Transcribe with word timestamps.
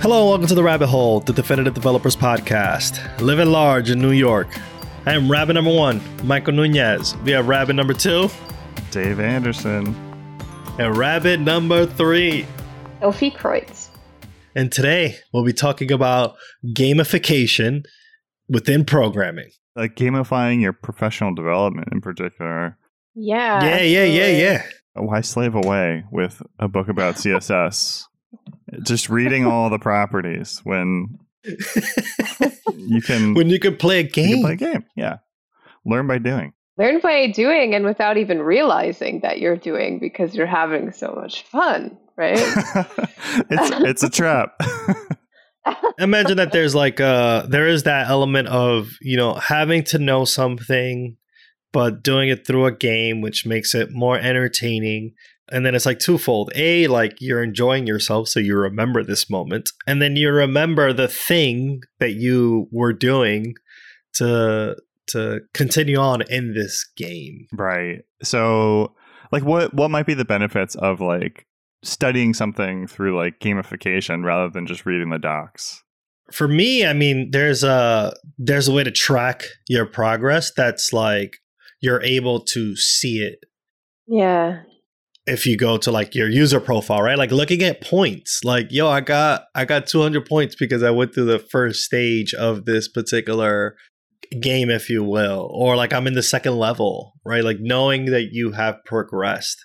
Hello, 0.00 0.20
and 0.22 0.28
welcome 0.30 0.46
to 0.46 0.54
the 0.54 0.62
Rabbit 0.62 0.86
Hole, 0.86 1.20
the 1.20 1.32
Definitive 1.32 1.74
Developers 1.74 2.14
Podcast. 2.16 3.20
Living 3.20 3.50
large 3.50 3.90
in 3.90 3.98
New 4.00 4.12
York. 4.12 4.48
I 5.06 5.14
am 5.14 5.30
Rabbit 5.30 5.54
number 5.54 5.74
one, 5.74 6.00
Michael 6.24 6.54
Nunez. 6.54 7.16
We 7.18 7.32
have 7.32 7.48
Rabbit 7.48 7.74
number 7.74 7.94
two, 7.94 8.28
Dave 8.90 9.20
Anderson. 9.20 9.94
and 10.78 10.96
Rabbit 10.96 11.40
number 11.40 11.84
three. 11.86 12.46
Sophie 13.00 13.30
Creutz. 13.30 13.88
And 14.54 14.70
today 14.72 15.16
we'll 15.32 15.44
be 15.44 15.52
talking 15.52 15.90
about 15.92 16.36
gamification 16.66 17.84
within 18.48 18.84
programming. 18.84 19.50
Like 19.76 19.94
gamifying 19.96 20.60
your 20.60 20.72
professional 20.72 21.34
development 21.34 21.88
in 21.92 22.00
particular. 22.00 22.76
Yeah. 23.14 23.64
yeah, 23.64 23.80
yeah, 23.80 24.04
yeah, 24.04 24.26
yeah. 24.28 24.62
Why 24.94 25.20
slave 25.20 25.54
away 25.54 26.04
with 26.10 26.42
a 26.58 26.66
book 26.68 26.88
about 26.88 27.16
CSS? 27.16 28.04
Just 28.82 29.08
reading 29.08 29.46
all 29.46 29.70
the 29.70 29.78
properties 29.78 30.60
when 30.64 31.18
you 32.76 33.00
can, 33.02 33.34
when 33.34 33.48
you 33.48 33.58
could 33.58 33.78
play 33.78 34.00
a 34.00 34.02
you 34.02 34.08
game. 34.08 34.32
can 34.32 34.42
play 34.42 34.52
a 34.52 34.56
game. 34.56 34.84
Yeah. 34.96 35.16
Learn 35.84 36.06
by 36.06 36.18
doing. 36.18 36.52
Learn 36.76 37.00
by 37.00 37.26
doing 37.28 37.74
and 37.74 37.84
without 37.84 38.16
even 38.18 38.40
realizing 38.40 39.20
that 39.20 39.40
you're 39.40 39.56
doing 39.56 39.98
because 39.98 40.34
you're 40.34 40.46
having 40.46 40.92
so 40.92 41.12
much 41.12 41.42
fun, 41.42 41.98
right? 42.16 42.38
it's 43.50 43.70
it's 43.80 44.02
a 44.04 44.10
trap. 44.10 44.54
Imagine 45.98 46.36
that 46.36 46.52
there's 46.52 46.74
like 46.74 47.00
uh 47.00 47.46
there 47.46 47.66
is 47.66 47.82
that 47.82 48.08
element 48.08 48.48
of, 48.48 48.90
you 49.00 49.16
know, 49.16 49.34
having 49.34 49.82
to 49.84 49.98
know 49.98 50.24
something 50.24 51.16
but 51.72 52.02
doing 52.02 52.28
it 52.28 52.46
through 52.46 52.66
a 52.66 52.72
game 52.72 53.20
which 53.20 53.44
makes 53.44 53.74
it 53.74 53.90
more 53.90 54.18
entertaining. 54.18 55.14
And 55.50 55.64
then 55.64 55.74
it's 55.74 55.86
like 55.86 55.98
twofold. 55.98 56.50
A, 56.54 56.86
like 56.86 57.16
you're 57.20 57.42
enjoying 57.42 57.86
yourself 57.86 58.28
so 58.28 58.40
you 58.40 58.56
remember 58.56 59.02
this 59.02 59.30
moment. 59.30 59.70
And 59.86 60.00
then 60.02 60.16
you 60.16 60.30
remember 60.30 60.92
the 60.92 61.08
thing 61.08 61.82
that 61.98 62.12
you 62.12 62.68
were 62.70 62.92
doing 62.92 63.54
to 64.14 64.76
to 65.08 65.40
continue 65.54 65.96
on 65.96 66.22
in 66.28 66.52
this 66.52 66.84
game. 66.96 67.46
Right. 67.52 68.02
So, 68.22 68.94
like, 69.32 69.44
what 69.44 69.72
what 69.74 69.90
might 69.90 70.06
be 70.06 70.14
the 70.14 70.24
benefits 70.24 70.74
of 70.76 71.00
like 71.00 71.46
studying 71.82 72.34
something 72.34 72.86
through 72.86 73.16
like 73.16 73.40
gamification 73.40 74.24
rather 74.24 74.50
than 74.50 74.66
just 74.66 74.86
reading 74.86 75.10
the 75.10 75.18
docs? 75.18 75.82
for 76.30 76.46
me 76.46 76.84
i 76.84 76.92
mean 76.92 77.30
there's 77.30 77.64
a 77.64 78.12
there's 78.36 78.68
a 78.68 78.72
way 78.72 78.84
to 78.84 78.90
track 78.90 79.44
your 79.66 79.86
progress 79.86 80.52
that's 80.54 80.92
like 80.92 81.38
you're 81.80 82.02
able 82.02 82.38
to 82.38 82.76
see 82.76 83.20
it 83.22 83.38
yeah. 84.08 84.62
If 85.28 85.46
you 85.46 85.56
go 85.56 85.76
to 85.78 85.90
like 85.90 86.14
your 86.14 86.28
user 86.28 86.60
profile 86.60 87.02
right? 87.02 87.18
Like 87.18 87.30
looking 87.30 87.62
at 87.62 87.80
points 87.80 88.40
like 88.44 88.68
yo 88.70 88.88
i 88.88 89.00
got 89.00 89.44
i 89.54 89.64
got 89.64 89.86
200 89.86 90.26
points 90.26 90.54
because 90.54 90.82
i 90.82 90.90
went 90.90 91.14
through 91.14 91.26
the 91.26 91.38
first 91.38 91.82
stage 91.82 92.34
of 92.34 92.64
this 92.64 92.88
particular 92.88 93.76
game 94.40 94.70
if 94.70 94.90
you 94.90 95.02
will 95.02 95.50
or 95.52 95.76
like 95.76 95.92
i'm 95.92 96.06
in 96.06 96.14
the 96.14 96.22
second 96.22 96.56
level 96.56 97.12
right? 97.28 97.44
Like 97.44 97.58
knowing 97.60 98.06
that 98.06 98.28
you 98.32 98.52
have 98.52 98.84
progressed. 98.84 99.64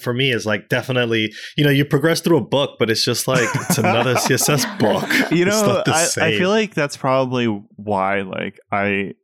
For 0.00 0.14
me 0.14 0.30
is 0.30 0.46
like 0.46 0.68
definitely 0.68 1.32
you 1.56 1.64
know 1.64 1.70
you 1.70 1.84
progress 1.84 2.20
through 2.20 2.36
a 2.36 2.44
book 2.44 2.76
but 2.78 2.90
it's 2.90 3.04
just 3.04 3.26
like 3.26 3.48
it's 3.54 3.76
another 3.76 4.14
css 4.14 4.78
book. 4.78 5.32
You 5.32 5.46
know, 5.46 5.82
I, 5.84 6.08
I 6.16 6.38
feel 6.38 6.48
like 6.48 6.74
that's 6.74 6.96
probably 6.96 7.46
why 7.74 8.20
like 8.20 8.60
I 8.70 9.14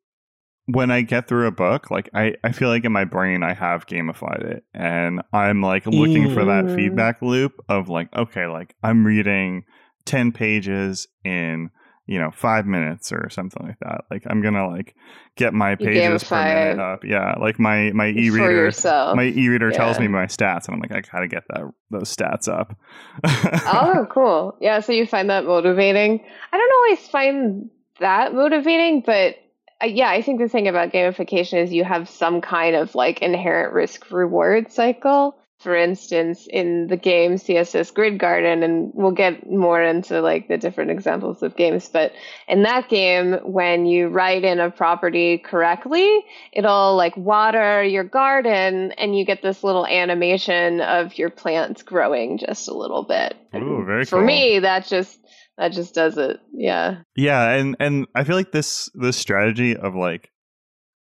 when 0.66 0.90
I 0.90 1.02
get 1.02 1.28
through 1.28 1.46
a 1.46 1.52
book, 1.52 1.90
like 1.90 2.10
I, 2.14 2.34
I 2.42 2.52
feel 2.52 2.68
like 2.68 2.84
in 2.84 2.92
my 2.92 3.04
brain 3.04 3.42
I 3.42 3.54
have 3.54 3.86
gamified 3.86 4.42
it 4.44 4.64
and 4.74 5.22
I'm 5.32 5.62
like 5.62 5.86
looking 5.86 6.32
for 6.34 6.44
that 6.44 6.64
Mm. 6.66 6.74
feedback 6.74 7.22
loop 7.22 7.52
of 7.68 7.88
like, 7.88 8.08
okay, 8.16 8.46
like 8.46 8.74
I'm 8.82 9.06
reading 9.06 9.64
ten 10.04 10.32
pages 10.32 11.06
in, 11.24 11.70
you 12.06 12.18
know, 12.18 12.30
five 12.32 12.66
minutes 12.66 13.12
or 13.12 13.28
something 13.30 13.64
like 13.64 13.78
that. 13.80 14.06
Like 14.10 14.24
I'm 14.28 14.42
gonna 14.42 14.68
like 14.68 14.96
get 15.36 15.54
my 15.54 15.76
pages 15.76 16.24
per 16.24 16.42
minute 16.42 16.80
up. 16.80 17.04
Yeah. 17.04 17.34
Like 17.40 17.60
my 17.60 17.92
my 17.92 18.08
e 18.08 18.30
reader 18.30 18.70
my 19.14 19.24
e-reader 19.24 19.70
tells 19.70 19.98
me 20.00 20.08
my 20.08 20.26
stats 20.26 20.66
and 20.66 20.74
i'm 20.74 20.80
like 20.80 20.92
i 20.92 21.00
gotta 21.12 21.28
get 21.28 21.44
that 21.50 21.62
those 21.90 22.14
stats 22.14 22.48
up 22.48 22.76
oh, 23.24 24.06
cool. 24.10 24.56
Yeah, 24.60 24.80
so 24.80 24.92
you 24.92 25.06
find 25.06 25.30
that 25.30 25.44
motivating. 25.44 26.24
I 26.52 26.56
don't 26.56 26.72
always 26.74 27.08
find 27.08 27.70
that 28.00 28.34
motivating, 28.34 29.02
but 29.06 29.36
yeah, 29.84 30.08
I 30.08 30.22
think 30.22 30.40
the 30.40 30.48
thing 30.48 30.68
about 30.68 30.92
gamification 30.92 31.62
is 31.62 31.72
you 31.72 31.84
have 31.84 32.08
some 32.08 32.40
kind 32.40 32.76
of 32.76 32.94
like 32.94 33.22
inherent 33.22 33.72
risk 33.74 34.10
reward 34.10 34.72
cycle. 34.72 35.36
For 35.58 35.74
instance, 35.74 36.46
in 36.46 36.86
the 36.86 36.98
game 36.98 37.36
CSS 37.36 37.92
Grid 37.94 38.18
Garden, 38.18 38.62
and 38.62 38.92
we'll 38.92 39.10
get 39.10 39.50
more 39.50 39.82
into 39.82 40.20
like 40.20 40.48
the 40.48 40.58
different 40.58 40.90
examples 40.90 41.42
of 41.42 41.56
games, 41.56 41.88
but 41.88 42.12
in 42.46 42.64
that 42.64 42.90
game, 42.90 43.32
when 43.42 43.86
you 43.86 44.08
write 44.08 44.44
in 44.44 44.60
a 44.60 44.70
property 44.70 45.38
correctly, 45.38 46.24
it'll 46.52 46.94
like 46.94 47.16
water 47.16 47.82
your 47.82 48.04
garden 48.04 48.92
and 48.92 49.18
you 49.18 49.24
get 49.24 49.40
this 49.40 49.64
little 49.64 49.86
animation 49.86 50.82
of 50.82 51.16
your 51.16 51.30
plants 51.30 51.82
growing 51.82 52.36
just 52.36 52.68
a 52.68 52.74
little 52.74 53.02
bit. 53.02 53.34
Ooh, 53.54 53.82
very 53.84 54.04
For 54.04 54.18
cool. 54.18 54.26
me, 54.26 54.58
that 54.58 54.86
just 54.86 55.18
that 55.56 55.72
just 55.72 55.94
does 55.94 56.18
it. 56.18 56.38
Yeah. 56.52 56.98
yeah 57.14 57.50
and 57.50 57.76
and 57.80 58.06
i 58.14 58.24
feel 58.24 58.36
like 58.36 58.52
this 58.52 58.90
this 58.94 59.16
strategy 59.16 59.76
of 59.76 59.94
like 59.94 60.30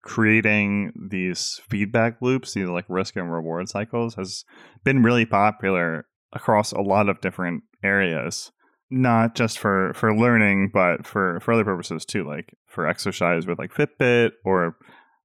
creating 0.02 0.92
these 1.10 1.60
feedback 1.68 2.20
loops 2.20 2.54
these 2.54 2.68
like 2.68 2.84
risk 2.88 3.16
and 3.16 3.32
reward 3.32 3.68
cycles 3.68 4.14
has 4.16 4.44
been 4.84 5.02
really 5.02 5.24
popular 5.24 6.06
across 6.32 6.72
a 6.72 6.80
lot 6.80 7.08
of 7.08 7.20
different 7.20 7.62
areas 7.84 8.50
not 8.90 9.34
just 9.34 9.58
for 9.58 9.92
for 9.94 10.14
learning 10.14 10.70
but 10.72 11.06
for 11.06 11.38
for 11.40 11.54
other 11.54 11.64
purposes 11.64 12.04
too 12.04 12.26
like 12.26 12.54
for 12.66 12.86
exercise 12.86 13.46
with 13.46 13.58
like 13.58 13.72
fitbit 13.72 14.32
or 14.44 14.76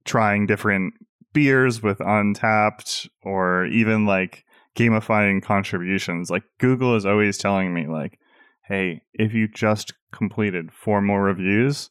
trying 0.06 0.46
different 0.46 0.94
beers 1.34 1.84
with 1.84 1.98
Untappd 2.00 3.10
or 3.24 3.66
even 3.66 4.06
like 4.06 4.46
gamifying 4.76 5.42
contributions 5.42 6.30
like 6.30 6.44
google 6.60 6.96
is 6.96 7.06
always 7.06 7.38
telling 7.38 7.74
me 7.74 7.88
like 7.88 8.20
hey 8.68 9.02
if 9.14 9.34
you 9.34 9.48
just 9.48 9.94
completed 10.14 10.70
four 10.72 11.02
more 11.02 11.24
reviews 11.24 11.90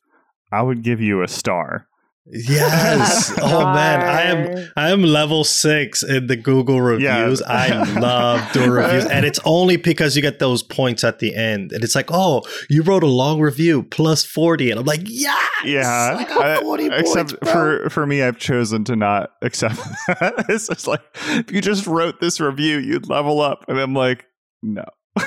i 0.52 0.62
would 0.62 0.82
give 0.82 1.00
you 1.00 1.22
a 1.22 1.28
star 1.28 1.86
Yes. 2.28 3.32
oh 3.40 3.72
man, 3.72 4.00
I 4.00 4.22
am 4.22 4.68
I 4.76 4.90
am 4.90 5.02
level 5.04 5.44
six 5.44 6.02
in 6.02 6.26
the 6.26 6.34
Google 6.34 6.80
reviews. 6.80 7.40
Yeah. 7.40 7.46
I 7.46 7.82
love 8.00 8.52
doing 8.52 8.70
reviews, 8.70 9.04
and 9.06 9.24
it's 9.24 9.38
only 9.44 9.76
because 9.76 10.16
you 10.16 10.22
get 10.22 10.40
those 10.40 10.62
points 10.64 11.04
at 11.04 11.20
the 11.20 11.36
end, 11.36 11.70
and 11.70 11.84
it's 11.84 11.94
like, 11.94 12.10
oh, 12.10 12.42
you 12.68 12.82
wrote 12.82 13.04
a 13.04 13.06
long 13.06 13.40
review 13.40 13.84
plus 13.84 14.24
forty, 14.24 14.72
and 14.72 14.80
I'm 14.80 14.86
like, 14.86 15.02
yes, 15.04 15.38
yeah 15.64 16.16
I 16.18 16.24
got 16.24 16.44
I- 16.44 16.60
forty 16.62 16.86
except 16.86 17.30
points, 17.30 17.32
bro. 17.34 17.52
for 17.52 17.90
for 17.90 18.06
me 18.06 18.22
i've 18.22 18.38
chosen 18.38 18.82
to 18.84 18.96
not 18.96 19.30
accept 19.42 19.76
that 20.08 20.46
it's 20.48 20.66
just 20.68 20.86
like 20.88 21.02
if 21.14 21.52
you 21.52 21.60
just 21.60 21.86
wrote 21.86 22.20
this 22.20 22.40
review 22.40 22.78
you'd 22.78 23.08
level 23.08 23.40
up 23.40 23.64
and 23.68 23.78
i'm 23.78 23.94
like 23.94 24.24
no 24.62 24.84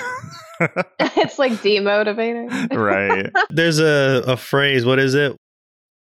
it's 0.99 1.39
like 1.39 1.53
demotivating. 1.53 2.75
right 2.75 3.31
There's 3.49 3.79
a 3.79 4.23
a 4.27 4.37
phrase. 4.37 4.85
What 4.85 4.99
is 4.99 5.15
it? 5.15 5.35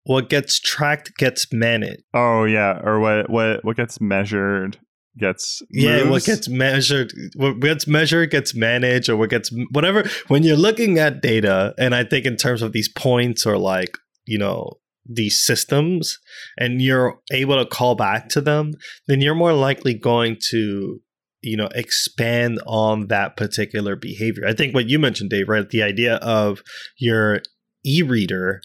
What 0.04 0.30
gets 0.30 0.58
tracked 0.58 1.16
gets 1.18 1.52
managed. 1.52 2.02
oh 2.14 2.44
yeah 2.44 2.80
or 2.82 2.98
what 2.98 3.28
what 3.28 3.64
what 3.64 3.76
gets 3.76 4.00
measured 4.00 4.78
gets 5.18 5.60
Yeah, 5.70 6.08
what 6.08 6.24
gets 6.24 6.48
measured, 6.48 7.12
what 7.36 7.60
gets 7.60 7.86
measured 7.86 8.30
gets 8.30 8.54
managed, 8.54 9.08
or 9.08 9.16
what 9.16 9.30
gets 9.30 9.50
whatever. 9.72 10.08
When 10.28 10.42
you're 10.42 10.56
looking 10.56 10.98
at 10.98 11.20
data, 11.20 11.74
and 11.78 11.94
I 11.94 12.04
think 12.04 12.24
in 12.24 12.36
terms 12.36 12.62
of 12.62 12.72
these 12.72 12.88
points 12.88 13.44
or 13.44 13.58
like 13.58 13.98
you 14.26 14.38
know 14.38 14.74
these 15.04 15.44
systems, 15.44 16.18
and 16.56 16.80
you're 16.80 17.18
able 17.32 17.56
to 17.56 17.66
call 17.66 17.94
back 17.94 18.28
to 18.30 18.40
them, 18.40 18.72
then 19.06 19.20
you're 19.20 19.34
more 19.34 19.52
likely 19.52 19.94
going 19.94 20.36
to 20.50 21.00
you 21.42 21.56
know 21.56 21.68
expand 21.74 22.60
on 22.66 23.06
that 23.08 23.36
particular 23.36 23.96
behavior. 23.96 24.46
I 24.46 24.52
think 24.52 24.74
what 24.74 24.88
you 24.88 24.98
mentioned, 24.98 25.30
Dave, 25.30 25.48
right? 25.48 25.68
The 25.68 25.82
idea 25.82 26.16
of 26.16 26.62
your 26.98 27.40
e-reader 27.84 28.60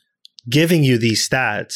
giving 0.49 0.83
you 0.83 0.97
these 0.97 1.27
stats 1.27 1.75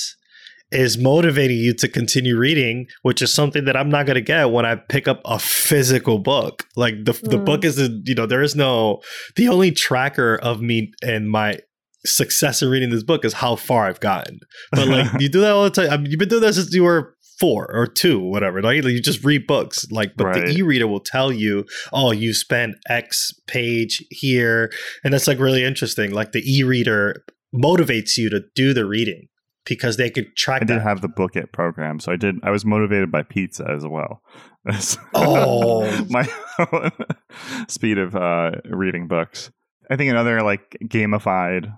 is 0.70 0.98
motivating 0.98 1.58
you 1.58 1.74
to 1.74 1.88
continue 1.88 2.36
reading, 2.38 2.88
which 3.02 3.22
is 3.22 3.34
something 3.34 3.64
that 3.66 3.78
I'm 3.78 3.90
not 3.90 4.06
going 4.06 4.16
to 4.16 4.22
get 4.22 4.52
when 4.52 4.66
I 4.66 4.76
pick 4.76 5.08
up 5.08 5.22
a 5.24 5.40
physical 5.40 6.20
book. 6.20 6.66
Like 6.76 7.06
the 7.06 7.14
the 7.14 7.38
Mm. 7.38 7.46
book 7.46 7.64
is, 7.64 7.80
you 7.80 8.16
know, 8.16 8.26
there 8.26 8.42
is 8.42 8.56
no 8.56 9.02
the 9.38 9.48
only 9.48 9.72
tracker 9.72 10.36
of 10.36 10.62
me 10.62 10.92
and 11.02 11.30
my 11.30 11.60
success 12.06 12.62
in 12.62 12.70
reading 12.70 12.90
this 12.90 13.04
book 13.04 13.26
is 13.26 13.34
how 13.34 13.56
far 13.56 13.86
I've 13.86 14.00
gotten. 14.00 14.40
But 14.72 14.88
like 14.88 15.08
you 15.22 15.30
do 15.30 15.42
that 15.42 15.52
all 15.52 15.64
the 15.64 15.70
time. 15.70 15.90
I 15.90 15.98
mean, 15.98 16.12
you've 16.12 16.20
been 16.20 16.30
doing 16.30 16.42
that 16.42 16.56
since 16.56 16.74
you 16.74 16.84
were 16.84 17.16
four 17.40 17.70
or 17.72 17.86
two, 17.88 18.20
whatever. 18.20 18.62
Like 18.62 18.84
you 18.84 19.02
just 19.02 19.24
read 19.24 19.46
books. 19.48 19.86
Like, 19.92 20.14
but 20.18 20.26
Right. 20.28 20.46
the 20.48 20.54
e-reader 20.58 20.88
will 20.88 21.00
tell 21.00 21.32
you, 21.32 21.66
oh, 21.94 22.12
you 22.12 22.34
spent 22.34 22.76
X 22.90 23.32
page 23.48 24.04
here, 24.10 24.72
and 25.04 25.14
that's 25.14 25.28
like 25.28 25.40
really 25.40 25.64
interesting. 25.64 26.12
Like 26.12 26.32
the 26.32 26.42
e-reader 26.42 27.24
motivates 27.56 28.18
you 28.18 28.30
to 28.30 28.42
do 28.56 28.74
the 28.74 28.86
reading 28.86 29.28
because 29.66 29.98
they 29.98 30.10
could 30.10 30.36
track 30.36 30.62
I 30.62 30.66
did 30.66 30.78
that. 30.78 30.84
have 30.84 31.02
the 31.02 31.08
book 31.10 31.36
it 31.36 31.52
program, 31.52 32.00
so 32.00 32.12
I 32.12 32.16
did. 32.16 32.36
I 32.44 32.52
was 32.52 32.66
motivated 32.66 33.12
by 33.12 33.24
pizza 33.24 33.66
as 33.70 33.86
well. 33.86 34.22
Oh. 35.14 36.06
my 36.10 36.28
own 36.74 36.92
speed 37.70 37.98
of 37.98 38.16
uh, 38.16 38.52
reading 38.66 39.08
books. 39.08 39.50
I 39.90 39.96
think 39.96 40.12
another 40.12 40.42
like 40.42 40.76
gamified 40.86 41.74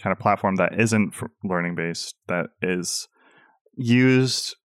kind 0.00 0.12
of 0.12 0.18
platform 0.18 0.56
that 0.56 0.80
isn't 0.80 1.14
learning 1.44 1.76
based 1.76 2.16
that 2.26 2.46
is 2.60 3.06
used 3.76 4.56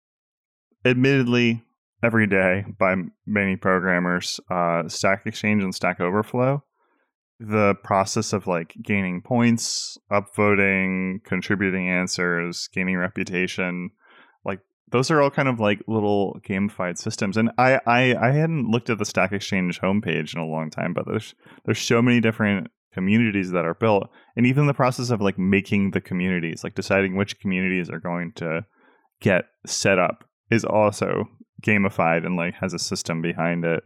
admittedly 0.85 1.63
every 2.03 2.27
day 2.27 2.65
by 2.77 2.95
many 3.25 3.55
programmers 3.55 4.39
uh, 4.51 4.87
stack 4.87 5.25
exchange 5.25 5.63
and 5.63 5.73
stack 5.73 5.99
overflow 5.99 6.63
the 7.39 7.75
process 7.83 8.33
of 8.33 8.47
like 8.47 8.73
gaining 8.81 9.21
points 9.21 9.97
upvoting 10.11 11.23
contributing 11.23 11.87
answers 11.87 12.67
gaining 12.73 12.97
reputation 12.97 13.91
like 14.43 14.59
those 14.89 15.11
are 15.11 15.21
all 15.21 15.29
kind 15.29 15.47
of 15.47 15.59
like 15.59 15.81
little 15.87 16.39
gamified 16.47 16.97
systems. 16.97 17.37
And 17.37 17.51
I, 17.57 17.79
I 17.85 18.15
i 18.15 18.31
hadn't 18.31 18.69
looked 18.69 18.89
at 18.89 18.97
the 18.97 19.05
stack 19.05 19.31
exchange 19.31 19.79
homepage 19.79 20.33
in 20.33 20.39
a 20.39 20.45
long 20.47 20.69
time 20.71 20.93
but 20.93 21.05
there's 21.05 21.35
there's 21.65 21.81
so 21.81 22.01
many 22.01 22.19
different 22.19 22.71
communities 22.91 23.51
that 23.51 23.65
are 23.65 23.75
built. 23.75 24.09
And 24.35 24.47
even 24.47 24.65
the 24.65 24.73
process 24.73 25.11
of 25.11 25.21
like 25.21 25.37
making 25.37 25.91
the 25.91 26.01
communities 26.01 26.63
like 26.63 26.73
deciding 26.73 27.15
which 27.15 27.39
communities 27.39 27.89
are 27.89 27.99
going 27.99 28.31
to 28.37 28.65
get 29.19 29.45
set 29.65 29.99
up 29.99 30.26
is 30.49 30.63
also 30.63 31.25
gamified 31.65 32.25
and 32.25 32.35
like 32.35 32.53
has 32.55 32.73
a 32.73 32.79
system 32.79 33.21
behind 33.21 33.65
it 33.65 33.83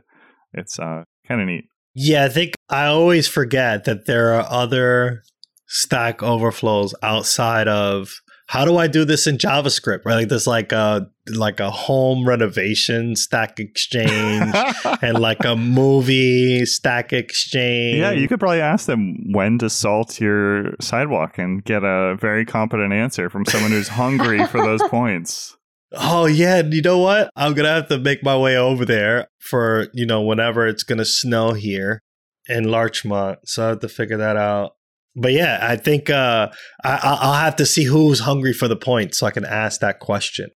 it's 0.53 0.79
uh 0.79 1.03
kind 1.27 1.41
of 1.41 1.47
neat 1.47 1.65
yeah 1.93 2.25
i 2.25 2.29
think 2.29 2.53
i 2.69 2.85
always 2.85 3.27
forget 3.27 3.85
that 3.85 4.05
there 4.05 4.33
are 4.33 4.45
other 4.49 5.23
stack 5.67 6.21
overflows 6.21 6.93
outside 7.01 7.67
of 7.67 8.11
how 8.51 8.65
do 8.65 8.75
I 8.75 8.87
do 8.87 9.05
this 9.05 9.27
in 9.27 9.37
JavaScript? 9.37 10.01
Right, 10.03 10.15
like 10.15 10.27
there's 10.27 10.45
like 10.45 10.73
a 10.73 11.07
like 11.33 11.61
a 11.61 11.71
home 11.71 12.27
renovation 12.27 13.15
stack 13.15 13.61
exchange 13.61 14.53
and 15.01 15.17
like 15.19 15.45
a 15.45 15.55
movie 15.55 16.65
stack 16.65 17.13
exchange. 17.13 17.99
Yeah, 17.99 18.11
you 18.11 18.27
could 18.27 18.41
probably 18.41 18.59
ask 18.59 18.87
them 18.87 19.31
when 19.31 19.57
to 19.59 19.69
salt 19.69 20.19
your 20.19 20.73
sidewalk 20.81 21.37
and 21.37 21.63
get 21.63 21.85
a 21.85 22.17
very 22.19 22.45
competent 22.45 22.91
answer 22.91 23.29
from 23.29 23.45
someone 23.45 23.71
who's 23.71 23.87
hungry 23.87 24.45
for 24.47 24.57
those 24.57 24.83
points. 24.89 25.55
Oh 25.93 26.25
yeah, 26.25 26.61
you 26.63 26.81
know 26.81 26.99
what? 26.99 27.29
I'm 27.35 27.53
gonna 27.53 27.69
have 27.69 27.87
to 27.89 27.99
make 27.99 28.23
my 28.23 28.37
way 28.37 28.57
over 28.57 28.85
there 28.85 29.27
for 29.39 29.87
you 29.93 30.05
know 30.05 30.21
whenever 30.21 30.67
it's 30.67 30.83
gonna 30.83 31.05
snow 31.05 31.53
here 31.53 32.01
in 32.47 32.65
Larchmont, 32.65 33.39
so 33.45 33.65
I 33.65 33.69
have 33.69 33.79
to 33.79 33.89
figure 33.89 34.17
that 34.17 34.37
out 34.37 34.71
but 35.15 35.33
yeah, 35.33 35.59
I 35.61 35.75
think 35.75 36.09
uh, 36.09 36.49
I, 36.83 37.17
will 37.21 37.33
have 37.33 37.57
to 37.57 37.65
see 37.65 37.83
who's 37.83 38.19
hungry 38.19 38.53
for 38.53 38.67
the 38.67 38.75
point 38.75 39.13
so 39.13 39.25
I 39.27 39.31
can 39.31 39.45
ask 39.45 39.81
that 39.81 39.99
question. 39.99 40.49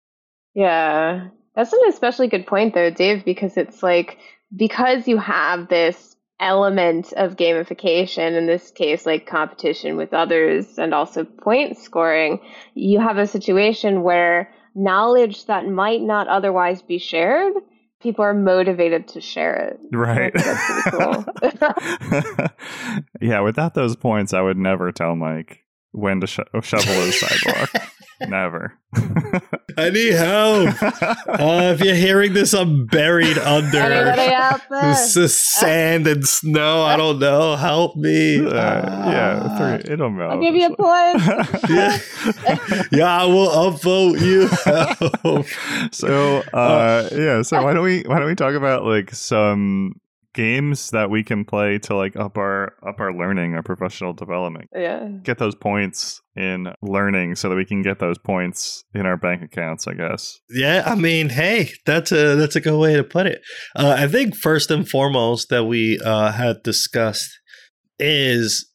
Yeah, 0.53 1.29
that's 1.55 1.73
an 1.73 1.79
especially 1.89 2.27
good 2.27 2.45
point 2.45 2.73
though, 2.73 2.91
Dave, 2.91 3.25
because 3.25 3.57
it's 3.57 3.81
like 3.81 4.17
because 4.55 5.07
you 5.07 5.17
have 5.17 5.69
this 5.69 6.15
element 6.39 7.13
of 7.13 7.35
gamification 7.35 8.37
in 8.37 8.47
this 8.47 8.69
case 8.71 9.05
like 9.05 9.25
competition 9.25 9.95
with 9.95 10.13
others 10.13 10.77
and 10.77 10.93
also 10.93 11.23
point 11.23 11.77
scoring 11.77 12.39
you 12.73 12.99
have 12.99 13.17
a 13.17 13.27
situation 13.27 14.01
where 14.01 14.51
knowledge 14.75 15.45
that 15.45 15.67
might 15.67 16.01
not 16.01 16.27
otherwise 16.27 16.81
be 16.81 16.97
shared 16.97 17.53
people 18.03 18.23
are 18.23 18.33
motivated 18.33 19.07
to 19.07 19.21
share 19.21 19.55
it. 19.55 19.79
Right. 19.91 20.33
Cool. 20.91 21.25
yeah, 23.21 23.39
without 23.39 23.73
those 23.73 23.95
points, 23.95 24.33
I 24.33 24.41
would 24.41 24.57
never 24.57 24.91
tell 24.91 25.15
Mike 25.15 25.63
when 25.93 26.19
to 26.19 26.27
sh- 26.27 26.39
shovel 26.61 26.93
his 26.93 27.19
sidewalk. 27.19 27.69
Never. 28.21 28.77
I 29.77 29.89
need 29.89 30.13
help. 30.13 30.81
Uh, 30.81 31.73
if 31.73 31.81
you're 31.81 31.95
hearing 31.95 32.33
this, 32.33 32.53
I'm 32.53 32.85
buried 32.85 33.37
under 33.37 33.79
this 34.69 35.17
is 35.17 35.37
sand 35.37 36.07
and 36.07 36.27
snow. 36.27 36.83
I 36.83 36.95
don't 36.95 37.19
know. 37.19 37.55
Help 37.55 37.95
me. 37.95 38.45
Uh, 38.45 38.51
yeah, 38.51 39.57
three, 39.57 39.93
it'll 39.93 40.09
melt. 40.09 40.33
I'll 40.33 40.41
give 40.41 40.55
you 40.55 40.67
a 40.67 40.75
point. 40.75 41.69
yeah. 41.69 41.97
yeah, 42.91 43.21
I 43.21 43.25
will 43.25 43.49
upvote 43.49 44.21
you. 44.21 44.47
so, 45.91 46.37
uh, 46.53 47.09
yeah. 47.11 47.41
So 47.41 47.61
why 47.63 47.73
don't 47.73 47.83
we 47.83 48.03
why 48.03 48.19
don't 48.19 48.27
we 48.27 48.35
talk 48.35 48.55
about 48.55 48.85
like 48.85 49.13
some 49.13 49.99
games 50.33 50.91
that 50.91 51.09
we 51.09 51.23
can 51.23 51.45
play 51.45 51.77
to 51.79 51.95
like 51.95 52.15
up 52.15 52.37
our 52.37 52.73
up 52.85 52.99
our 52.99 53.13
learning, 53.13 53.53
our 53.53 53.63
professional 53.63 54.13
development. 54.13 54.69
Yeah. 54.73 55.07
Get 55.23 55.37
those 55.37 55.55
points 55.55 56.21
in 56.35 56.73
learning 56.81 57.35
so 57.35 57.49
that 57.49 57.55
we 57.55 57.65
can 57.65 57.81
get 57.81 57.99
those 57.99 58.17
points 58.17 58.83
in 58.93 59.05
our 59.05 59.17
bank 59.17 59.41
accounts, 59.43 59.87
I 59.87 59.93
guess. 59.93 60.39
Yeah, 60.49 60.83
I 60.85 60.95
mean, 60.95 61.29
hey, 61.29 61.71
that's 61.85 62.11
a 62.11 62.35
that's 62.35 62.55
a 62.55 62.61
good 62.61 62.79
way 62.79 62.95
to 62.95 63.03
put 63.03 63.27
it. 63.27 63.41
Uh, 63.75 63.95
I 63.97 64.07
think 64.07 64.35
first 64.35 64.71
and 64.71 64.87
foremost 64.87 65.49
that 65.49 65.65
we 65.65 65.99
uh, 66.03 66.31
had 66.31 66.63
discussed 66.63 67.29
is 67.99 68.69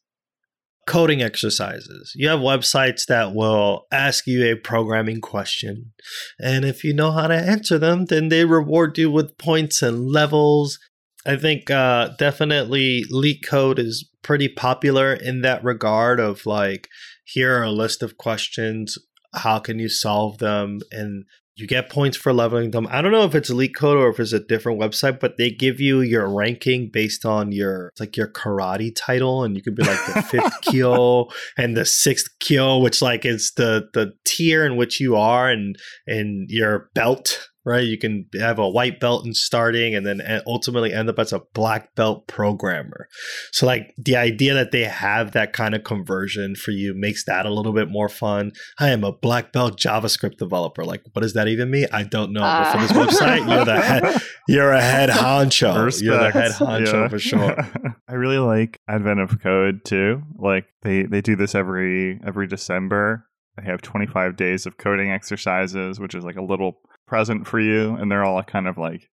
coding 0.87 1.21
exercises. 1.21 2.13
You 2.15 2.29
have 2.29 2.39
websites 2.39 3.05
that 3.07 3.35
will 3.35 3.85
ask 3.91 4.25
you 4.25 4.43
a 4.43 4.55
programming 4.55 5.21
question. 5.21 5.91
And 6.39 6.65
if 6.65 6.83
you 6.83 6.95
know 6.95 7.11
how 7.11 7.27
to 7.27 7.35
answer 7.35 7.77
them, 7.77 8.05
then 8.05 8.29
they 8.29 8.43
reward 8.43 8.97
you 8.97 9.11
with 9.11 9.37
points 9.37 9.83
and 9.83 10.07
levels 10.07 10.79
I 11.25 11.35
think 11.35 11.69
uh, 11.69 12.09
definitely 12.17 13.03
LeetCode 13.11 13.79
is 13.79 14.09
pretty 14.21 14.47
popular 14.47 15.13
in 15.13 15.41
that 15.41 15.63
regard 15.63 16.19
of 16.19 16.45
like, 16.45 16.87
here 17.23 17.59
are 17.59 17.63
a 17.63 17.71
list 17.71 18.01
of 18.01 18.17
questions. 18.17 18.97
How 19.33 19.59
can 19.59 19.79
you 19.79 19.89
solve 19.89 20.37
them? 20.37 20.79
And 20.91 21.25
you 21.59 21.67
get 21.67 21.89
points 21.89 22.15
for 22.15 22.31
leveling 22.31 22.71
them. 22.71 22.87
I 22.89 23.01
don't 23.01 23.11
know 23.11 23.25
if 23.25 23.35
it's 23.35 23.51
LeetCode 23.51 23.97
or 23.97 24.09
if 24.09 24.19
it's 24.19 24.31
a 24.31 24.39
different 24.39 24.79
website, 24.79 25.19
but 25.19 25.35
they 25.37 25.51
give 25.51 25.81
you 25.81 25.99
your 25.99 26.33
ranking 26.33 26.89
based 26.91 27.25
on 27.25 27.51
your 27.51 27.91
like 27.99 28.15
your 28.15 28.31
karate 28.31 28.93
title, 28.95 29.43
and 29.43 29.57
you 29.57 29.61
could 29.61 29.75
be 29.75 29.83
like 29.83 29.99
the 30.05 30.21
fifth 30.29 30.61
kyu 30.61 31.25
and 31.57 31.75
the 31.75 31.85
sixth 31.85 32.29
kyu, 32.39 32.77
which 32.77 33.01
like 33.01 33.25
is 33.25 33.51
the 33.57 33.89
the 33.93 34.13
tier 34.25 34.65
in 34.65 34.77
which 34.77 35.01
you 35.01 35.17
are 35.17 35.49
and 35.49 35.75
and 36.07 36.49
your 36.49 36.89
belt 36.95 37.48
right? 37.65 37.83
You 37.83 37.97
can 37.97 38.27
have 38.39 38.59
a 38.59 38.69
white 38.69 38.99
belt 38.99 39.25
in 39.25 39.33
starting 39.33 39.93
and 39.93 40.05
then 40.05 40.21
ultimately 40.47 40.93
end 40.93 41.09
up 41.09 41.19
as 41.19 41.33
a 41.33 41.41
black 41.53 41.93
belt 41.95 42.27
programmer. 42.27 43.07
So, 43.51 43.65
like, 43.65 43.93
the 43.97 44.15
idea 44.15 44.53
that 44.53 44.71
they 44.71 44.85
have 44.85 45.33
that 45.33 45.53
kind 45.53 45.75
of 45.75 45.83
conversion 45.83 46.55
for 46.55 46.71
you 46.71 46.93
makes 46.95 47.25
that 47.25 47.45
a 47.45 47.53
little 47.53 47.73
bit 47.73 47.89
more 47.89 48.09
fun. 48.09 48.51
I 48.79 48.89
am 48.89 49.03
a 49.03 49.11
black 49.11 49.51
belt 49.51 49.79
JavaScript 49.79 50.37
developer. 50.37 50.85
Like, 50.85 51.03
what 51.13 51.21
does 51.21 51.33
that 51.33 51.47
even 51.47 51.69
mean? 51.69 51.87
I 51.91 52.03
don't 52.03 52.31
know. 52.31 52.43
Uh. 52.43 52.63
But 52.63 52.71
for 52.71 52.87
this 52.87 52.91
uh. 52.91 53.05
website, 53.05 53.49
you're 53.49 53.65
the 53.65 53.81
head, 53.81 54.21
you're 54.47 54.71
a 54.71 54.81
head 54.81 55.09
honcho. 55.09 55.85
Respect. 55.85 56.03
You're 56.05 56.17
the 56.17 56.31
head 56.31 56.51
honcho 56.51 56.93
yeah. 56.93 57.07
for 57.07 57.19
sure. 57.19 57.57
I 58.07 58.13
really 58.13 58.39
like 58.39 58.79
Advent 58.87 59.19
of 59.19 59.41
Code 59.41 59.83
too. 59.85 60.23
Like, 60.37 60.65
they, 60.81 61.03
they 61.03 61.21
do 61.21 61.35
this 61.35 61.55
every 61.55 62.19
every 62.25 62.47
December. 62.47 63.25
They 63.57 63.65
have 63.69 63.81
25 63.81 64.37
days 64.37 64.65
of 64.65 64.77
coding 64.77 65.11
exercises, 65.11 65.99
which 65.99 66.15
is 66.15 66.23
like 66.23 66.37
a 66.37 66.41
little 66.41 66.79
present 67.09 67.47
for 67.47 67.59
you, 67.59 67.95
and 67.95 68.09
they're 68.09 68.23
all 68.23 68.41
kind 68.43 68.67
of 68.67 68.77
like 68.77 69.09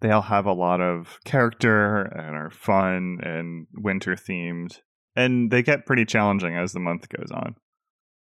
they 0.00 0.10
all 0.10 0.22
have 0.22 0.46
a 0.46 0.52
lot 0.52 0.80
of 0.80 1.18
character 1.24 2.02
and 2.02 2.36
are 2.36 2.50
fun 2.50 3.18
and 3.22 3.66
winter 3.72 4.14
themed, 4.14 4.80
and 5.16 5.50
they 5.50 5.62
get 5.62 5.86
pretty 5.86 6.04
challenging 6.04 6.56
as 6.56 6.72
the 6.72 6.80
month 6.80 7.08
goes 7.08 7.30
on. 7.32 7.54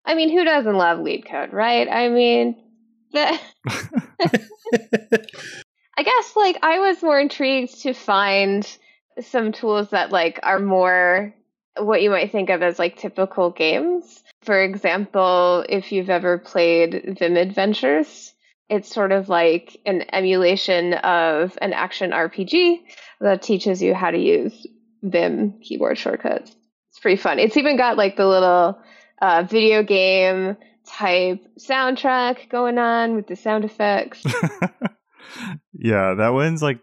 I 0.05 0.15
mean, 0.15 0.31
who 0.31 0.45
doesn't 0.45 0.77
love 0.77 0.99
LeetCode, 0.99 1.53
right? 1.53 1.89
I 1.89 2.09
mean, 2.09 2.63
the 3.13 3.39
I 5.97 6.03
guess 6.03 6.37
like 6.37 6.59
I 6.63 6.81
was 6.81 7.03
more 7.03 7.21
intrigued 7.21 7.83
to 7.83 7.95
find 7.95 8.67
some 9.21 9.53
tools 9.53 9.91
that 9.91 10.11
like 10.11 10.41
are 10.43 10.59
more 10.59 11.33
what 11.79 12.03
you 12.03 12.11
might 12.11 12.33
think 12.33 12.51
of 12.51 12.63
as 12.63 12.79
like 12.79 12.97
typical 12.97 13.51
games. 13.51 14.23
For 14.43 14.63
example, 14.63 15.65
if 15.69 15.93
you've 15.93 16.11
ever 16.11 16.39
played 16.39 17.17
Vim 17.19 17.37
Adventures, 17.37 18.34
it's 18.69 18.93
sort 18.93 19.13
of 19.13 19.29
like 19.29 19.77
an 19.85 20.05
emulation 20.13 20.95
of 20.95 21.59
an 21.61 21.73
action 21.73 22.11
RPG 22.11 22.81
that 23.21 23.43
teaches 23.43 23.83
you 23.83 23.95
how 23.95 24.11
to 24.11 24.19
use 24.19 24.67
Vim 25.03 25.61
keyboard 25.61 25.99
shortcuts. 25.99 26.55
It's 26.91 26.99
pretty 26.99 27.21
fun. 27.21 27.39
It's 27.39 27.57
even 27.57 27.77
got 27.77 27.97
like 27.97 28.17
the 28.17 28.27
little 28.27 28.79
uh, 29.21 29.43
video 29.43 29.83
game 29.83 30.57
type 30.87 31.45
soundtrack 31.59 32.49
going 32.49 32.79
on 32.79 33.15
with 33.15 33.27
the 33.27 33.37
sound 33.37 33.65
effects. 33.65 34.25
yeah, 35.73 36.15
that 36.15 36.33
one's 36.33 36.63
like 36.63 36.81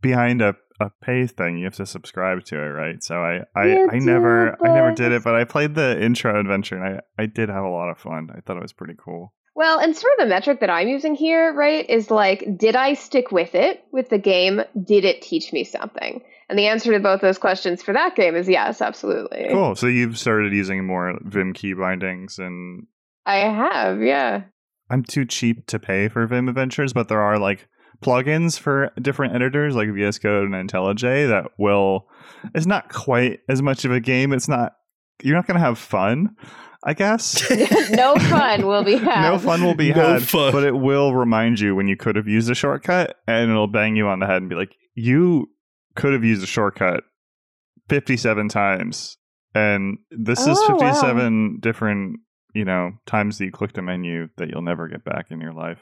behind 0.00 0.40
a, 0.40 0.54
a 0.80 0.90
pay 1.02 1.26
thing. 1.26 1.58
You 1.58 1.64
have 1.64 1.74
to 1.76 1.86
subscribe 1.86 2.44
to 2.46 2.56
it, 2.56 2.68
right? 2.68 3.02
So 3.02 3.16
I 3.16 3.40
I, 3.54 3.86
I 3.92 3.98
never 3.98 4.56
I 4.64 4.72
never 4.72 4.92
did 4.92 5.12
it, 5.12 5.24
but 5.24 5.34
I 5.34 5.44
played 5.44 5.74
the 5.74 6.02
intro 6.02 6.38
adventure 6.38 6.82
and 6.82 7.00
I, 7.18 7.22
I 7.22 7.26
did 7.26 7.48
have 7.48 7.64
a 7.64 7.70
lot 7.70 7.90
of 7.90 7.98
fun. 7.98 8.28
I 8.34 8.40
thought 8.40 8.56
it 8.56 8.62
was 8.62 8.72
pretty 8.72 8.94
cool. 8.96 9.34
Well, 9.58 9.80
and 9.80 9.96
sort 9.96 10.12
of 10.12 10.24
the 10.24 10.28
metric 10.28 10.60
that 10.60 10.70
I'm 10.70 10.86
using 10.86 11.16
here, 11.16 11.52
right, 11.52 11.84
is 11.90 12.12
like, 12.12 12.44
did 12.56 12.76
I 12.76 12.94
stick 12.94 13.32
with 13.32 13.56
it 13.56 13.82
with 13.90 14.08
the 14.08 14.16
game? 14.16 14.62
Did 14.84 15.04
it 15.04 15.20
teach 15.20 15.52
me 15.52 15.64
something? 15.64 16.22
And 16.48 16.56
the 16.56 16.68
answer 16.68 16.92
to 16.92 17.00
both 17.00 17.22
those 17.22 17.38
questions 17.38 17.82
for 17.82 17.92
that 17.92 18.14
game 18.14 18.36
is 18.36 18.48
yes, 18.48 18.80
absolutely. 18.80 19.48
Cool. 19.50 19.74
So 19.74 19.88
you've 19.88 20.16
started 20.16 20.52
using 20.52 20.86
more 20.86 21.18
Vim 21.22 21.54
key 21.54 21.72
bindings 21.72 22.38
and 22.38 22.86
I 23.26 23.38
have, 23.38 24.00
yeah. 24.00 24.44
I'm 24.90 25.02
too 25.02 25.24
cheap 25.24 25.66
to 25.66 25.80
pay 25.80 26.06
for 26.06 26.24
Vim 26.28 26.48
Adventures, 26.48 26.92
but 26.92 27.08
there 27.08 27.20
are 27.20 27.40
like 27.40 27.66
plugins 28.00 28.60
for 28.60 28.92
different 29.02 29.34
editors 29.34 29.74
like 29.74 29.92
VS 29.92 30.20
Code 30.20 30.48
and 30.48 30.70
IntelliJ 30.70 31.30
that 31.30 31.50
will. 31.58 32.06
It's 32.54 32.64
not 32.66 32.92
quite 32.92 33.40
as 33.48 33.60
much 33.60 33.84
of 33.84 33.90
a 33.90 33.98
game. 33.98 34.32
It's 34.32 34.46
not. 34.46 34.76
You're 35.20 35.34
not 35.34 35.48
going 35.48 35.56
to 35.56 35.66
have 35.66 35.80
fun. 35.80 36.36
I 36.84 36.94
guess. 36.94 37.42
no 37.90 38.14
fun 38.16 38.66
will 38.66 38.84
be 38.84 38.96
had. 38.98 39.28
No 39.30 39.38
fun 39.38 39.64
will 39.64 39.74
be 39.74 39.92
No 39.92 40.14
had. 40.14 40.22
fun. 40.22 40.52
But 40.52 40.64
it 40.64 40.76
will 40.76 41.14
remind 41.14 41.58
you 41.60 41.74
when 41.74 41.88
you 41.88 41.96
could 41.96 42.14
have 42.16 42.28
used 42.28 42.50
a 42.50 42.54
shortcut 42.54 43.16
and 43.26 43.50
it'll 43.50 43.66
bang 43.66 43.96
you 43.96 44.06
on 44.08 44.20
the 44.20 44.26
head 44.26 44.36
and 44.42 44.48
be 44.48 44.54
like, 44.56 44.74
you 44.94 45.50
could 45.96 46.12
have 46.12 46.22
used 46.24 46.42
a 46.42 46.46
shortcut 46.46 47.02
57 47.88 48.48
times. 48.48 49.16
And 49.54 49.98
this 50.10 50.40
is 50.46 50.56
Oh, 50.60 50.76
wow. 50.76 50.78
57 50.78 51.58
different, 51.60 52.20
you 52.54 52.64
know, 52.64 52.92
times 53.06 53.38
that 53.38 53.46
you 53.46 53.50
clicked 53.50 53.78
a 53.78 53.82
menu 53.82 54.28
that 54.36 54.48
you'll 54.48 54.62
never 54.62 54.86
get 54.88 55.04
back 55.04 55.26
in 55.30 55.40
your 55.40 55.52
life. 55.52 55.78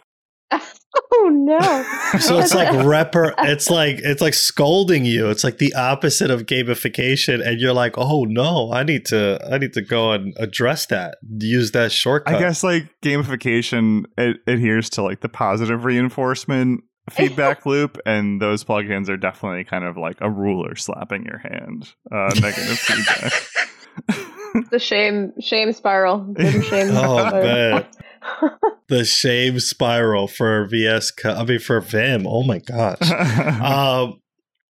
oh 1.12 1.30
no. 1.32 1.58
So 2.20 2.38
it's 2.38 2.54
like 2.54 2.68
repar 2.86 3.34
it's 3.38 3.68
like 3.68 3.98
it's 3.98 4.20
like 4.22 4.34
scolding 4.34 5.04
you. 5.04 5.28
It's 5.28 5.44
like 5.44 5.58
the 5.58 5.74
opposite 5.74 6.30
of 6.30 6.46
gamification 6.46 7.46
and 7.46 7.60
you're 7.60 7.72
like, 7.74 7.98
"Oh 7.98 8.24
no, 8.24 8.72
I 8.72 8.82
need 8.84 9.04
to 9.06 9.38
I 9.50 9.58
need 9.58 9.72
to 9.74 9.82
go 9.82 10.12
and 10.12 10.34
address 10.38 10.86
that. 10.86 11.18
Use 11.38 11.72
that 11.72 11.92
shortcut." 11.92 12.34
I 12.34 12.38
guess 12.38 12.62
like 12.64 12.88
gamification 13.02 14.04
it 14.16 14.38
adheres 14.46 14.88
to 14.90 15.02
like 15.02 15.20
the 15.20 15.28
positive 15.28 15.84
reinforcement 15.84 16.84
feedback 17.10 17.66
loop, 17.66 17.98
and 18.06 18.40
those 18.40 18.64
plugins 18.64 19.08
are 19.08 19.16
definitely 19.16 19.64
kind 19.64 19.84
of 19.84 19.96
like 19.96 20.16
a 20.20 20.30
ruler 20.30 20.74
slapping 20.74 21.24
your 21.24 21.38
hand. 21.38 21.92
Uh, 22.10 22.30
negative 22.40 22.78
feedback. 22.78 24.70
the 24.70 24.78
shame 24.78 25.32
shame 25.40 25.72
spiral. 25.72 26.34
Shame 26.38 26.88
Oh, 26.92 27.28
spiral. 27.28 27.84
the 28.88 29.04
shame 29.04 29.60
spiral 29.60 30.28
for 30.28 30.66
VS 30.66 31.10
Co- 31.10 31.34
I 31.34 31.44
mean 31.44 31.58
for 31.58 31.80
Vim. 31.80 32.26
Oh 32.26 32.42
my 32.42 32.58
gosh. 32.58 33.10
um 33.10 34.20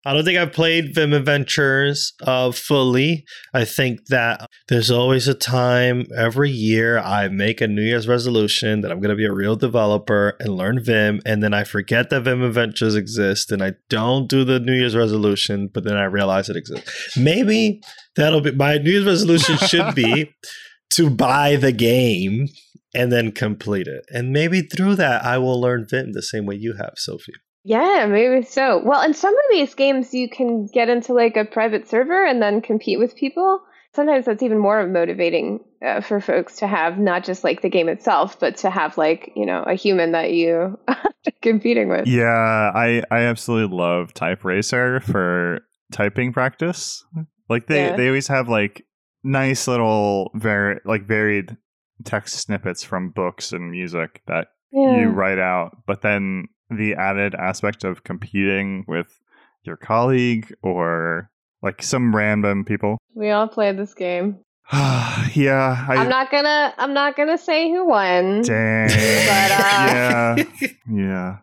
I 0.04 0.14
don't 0.14 0.26
think 0.26 0.40
I've 0.40 0.52
played 0.52 0.96
Vim 0.96 1.14
Adventures 1.14 2.14
uh, 2.24 2.52
fully. 2.52 3.24
I 3.54 3.66
think 3.66 4.08
that 4.08 4.48
there's 4.68 4.90
always 4.90 5.28
a 5.28 5.36
time 5.36 6.08
every 6.18 6.50
year 6.50 6.98
I 6.98 7.28
make 7.28 7.62
a 7.62 7.68
New 7.68 7.84
Year's 7.84 8.08
resolution 8.08 8.82
that 8.82 8.92
I'm 8.92 9.00
going 9.00 9.12
to 9.12 9.16
be 9.16 9.28
a 9.28 9.32
real 9.32 9.56
developer 9.56 10.36
and 10.40 10.58
learn 10.58 10.84
Vim, 10.84 11.22
and 11.24 11.44
then 11.44 11.54
I 11.54 11.64
forget 11.66 12.10
that 12.10 12.22
Vim 12.22 12.42
Adventures 12.42 12.96
exist, 12.96 13.52
and 13.52 13.62
I 13.62 13.74
don't 13.90 14.28
do 14.28 14.44
the 14.44 14.60
New 14.60 14.74
Year's 14.74 14.96
resolution, 14.96 15.70
but 15.72 15.84
then 15.84 15.98
I 15.98 16.06
realize 16.06 16.50
it 16.50 16.56
exists. 16.56 17.16
Maybe 17.16 17.82
that'll 18.16 18.42
be 18.42 18.54
my 18.54 18.80
New 18.80 18.92
Year's 18.92 19.06
resolution 19.06 19.58
should 19.58 19.94
be 19.94 20.34
to 20.92 21.10
buy 21.10 21.56
the 21.56 21.72
game 21.72 22.48
and 22.94 23.12
then 23.12 23.32
complete 23.32 23.88
it, 23.88 24.04
and 24.10 24.32
maybe 24.32 24.62
through 24.62 24.96
that 24.96 25.24
I 25.24 25.38
will 25.38 25.60
learn 25.60 25.86
Vim 25.90 26.12
the 26.14 26.22
same 26.22 26.46
way 26.46 26.56
you 26.56 26.74
have, 26.78 26.94
Sophie. 26.98 27.34
Yeah, 27.64 28.08
maybe 28.10 28.44
so. 28.44 28.82
Well, 28.84 29.02
in 29.04 29.14
some 29.14 29.34
of 29.36 29.44
these 29.52 29.76
games, 29.76 30.14
you 30.14 30.28
can 30.30 30.66
get 30.74 30.90
into 30.90 31.14
like 31.14 31.38
a 31.38 31.46
private 31.46 31.88
server 31.88 32.26
and 32.26 32.42
then 32.42 32.60
compete 32.62 32.98
with 33.00 33.16
people. 33.16 33.62
Sometimes 33.94 34.26
that's 34.26 34.42
even 34.42 34.58
more 34.58 34.88
motivating 34.88 35.60
uh, 35.86 36.02
for 36.02 36.20
folks 36.22 36.56
to 36.58 36.68
have 36.68 36.98
not 36.98 37.24
just 37.24 37.44
like 37.44 37.62
the 37.62 37.70
game 37.70 37.88
itself, 37.90 38.40
but 38.40 38.58
to 38.58 38.70
have 38.70 38.98
like 38.98 39.32
you 39.36 39.46
know 39.46 39.64
a 39.64 39.76
human 39.76 40.14
that 40.14 40.32
you 40.34 40.80
are 40.88 41.12
competing 41.42 41.88
with. 41.90 42.08
Yeah, 42.08 42.72
I 42.74 43.04
I 43.12 43.22
absolutely 43.24 43.78
love 43.78 44.14
Type 44.14 44.44
Racer 44.44 45.00
for 45.02 45.60
typing 45.92 46.34
practice. 46.34 47.04
Like 47.50 47.68
they 47.68 47.86
Yeah. 47.90 47.96
they 47.96 48.08
always 48.08 48.28
have 48.28 48.50
like 48.50 48.86
nice 49.24 49.68
little 49.68 50.32
vari- 50.36 50.80
like 50.86 51.06
varied 51.08 51.58
text 52.04 52.36
snippets 52.40 52.84
from 52.84 53.10
books 53.10 53.52
and 53.52 53.72
music 53.72 54.22
that 54.28 54.48
Yeah. 54.72 54.98
you 55.02 55.10
write 55.10 55.40
out, 55.40 55.78
but 55.86 56.02
then 56.02 56.48
the 56.70 56.96
added 56.96 57.36
aspect 57.36 57.84
of 57.84 58.04
competing 58.04 58.86
with 58.88 59.20
your 59.64 59.76
colleague 59.78 60.54
or 60.64 61.30
like 61.62 61.84
some 61.84 62.16
random 62.16 62.66
people. 62.66 62.98
We 63.14 63.30
all 63.30 63.48
played 63.48 63.78
this 63.78 63.94
game. 63.94 64.40
yeah, 64.74 65.86
I 65.90 65.96
I'm 65.98 66.10
not 66.10 66.32
gonna. 66.32 66.74
I'm 66.78 66.94
not 66.94 67.18
gonna 67.18 67.38
say 67.38 67.70
who 67.70 67.86
won. 67.86 68.42
dang. 68.42 68.88
But, 68.88 69.52
uh, 69.52 70.36
yeah. 70.62 70.68
Yeah. 70.92 71.38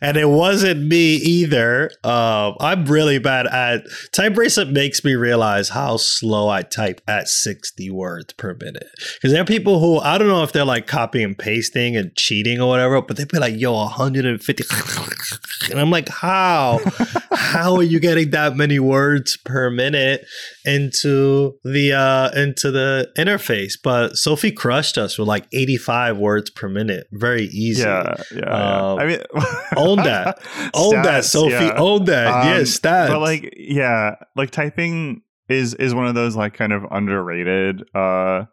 And 0.00 0.16
it 0.16 0.28
wasn't 0.28 0.86
me 0.86 1.14
either. 1.16 1.90
Um, 2.02 2.56
I'm 2.60 2.84
really 2.86 3.18
bad 3.18 3.46
at 3.46 3.84
type 4.12 4.36
racer. 4.36 4.64
Makes 4.64 5.04
me 5.04 5.14
realize 5.14 5.70
how 5.70 5.96
slow 5.96 6.48
I 6.48 6.62
type 6.62 7.00
at 7.06 7.28
60 7.28 7.90
words 7.90 8.32
per 8.34 8.54
minute. 8.54 8.88
Because 9.14 9.32
there 9.32 9.42
are 9.42 9.46
people 9.46 9.80
who 9.80 9.98
I 10.00 10.18
don't 10.18 10.28
know 10.28 10.42
if 10.42 10.52
they're 10.52 10.64
like 10.64 10.86
copying 10.86 11.24
and 11.24 11.38
pasting 11.38 11.96
and 11.96 12.14
cheating 12.16 12.60
or 12.60 12.68
whatever, 12.68 13.00
but 13.02 13.16
they'd 13.16 13.28
be 13.28 13.38
like, 13.38 13.58
"Yo, 13.58 13.72
150," 13.72 14.64
and 15.70 15.80
I'm 15.80 15.90
like, 15.90 16.08
"How? 16.08 16.80
how 17.32 17.74
are 17.76 17.82
you 17.82 18.00
getting 18.00 18.30
that 18.30 18.56
many 18.56 18.78
words 18.78 19.36
per 19.36 19.70
minute 19.70 20.26
into 20.64 21.58
the 21.64 21.92
uh 21.92 22.30
into 22.38 22.70
the 22.70 23.10
interface?" 23.16 23.74
But 23.82 24.16
Sophie 24.16 24.52
crushed 24.52 24.98
us 24.98 25.18
with 25.18 25.28
like 25.28 25.46
85 25.52 26.16
words 26.18 26.50
per 26.50 26.68
minute, 26.68 27.06
very 27.12 27.44
easy. 27.46 27.82
Yeah, 27.82 28.14
yeah, 28.34 28.40
Uh, 28.44 28.96
yeah. 28.96 29.02
I 29.02 29.06
mean, 29.06 29.20
own 29.88 29.98
that. 29.98 30.38
Own 30.74 31.02
that, 31.02 31.24
Sophie. 31.24 31.52
yeah. 31.52 31.74
Own 31.76 32.04
that. 32.04 32.26
Um, 32.26 32.48
yeah, 32.48 32.60
stats. 32.60 33.08
But 33.08 33.20
like, 33.20 33.54
yeah, 33.56 34.16
like 34.36 34.50
typing 34.50 35.22
is 35.48 35.74
is 35.74 35.94
one 35.94 36.06
of 36.06 36.14
those 36.14 36.36
like 36.36 36.54
kind 36.54 36.72
of 36.72 36.84
underrated 36.90 37.82
uh 37.94 38.44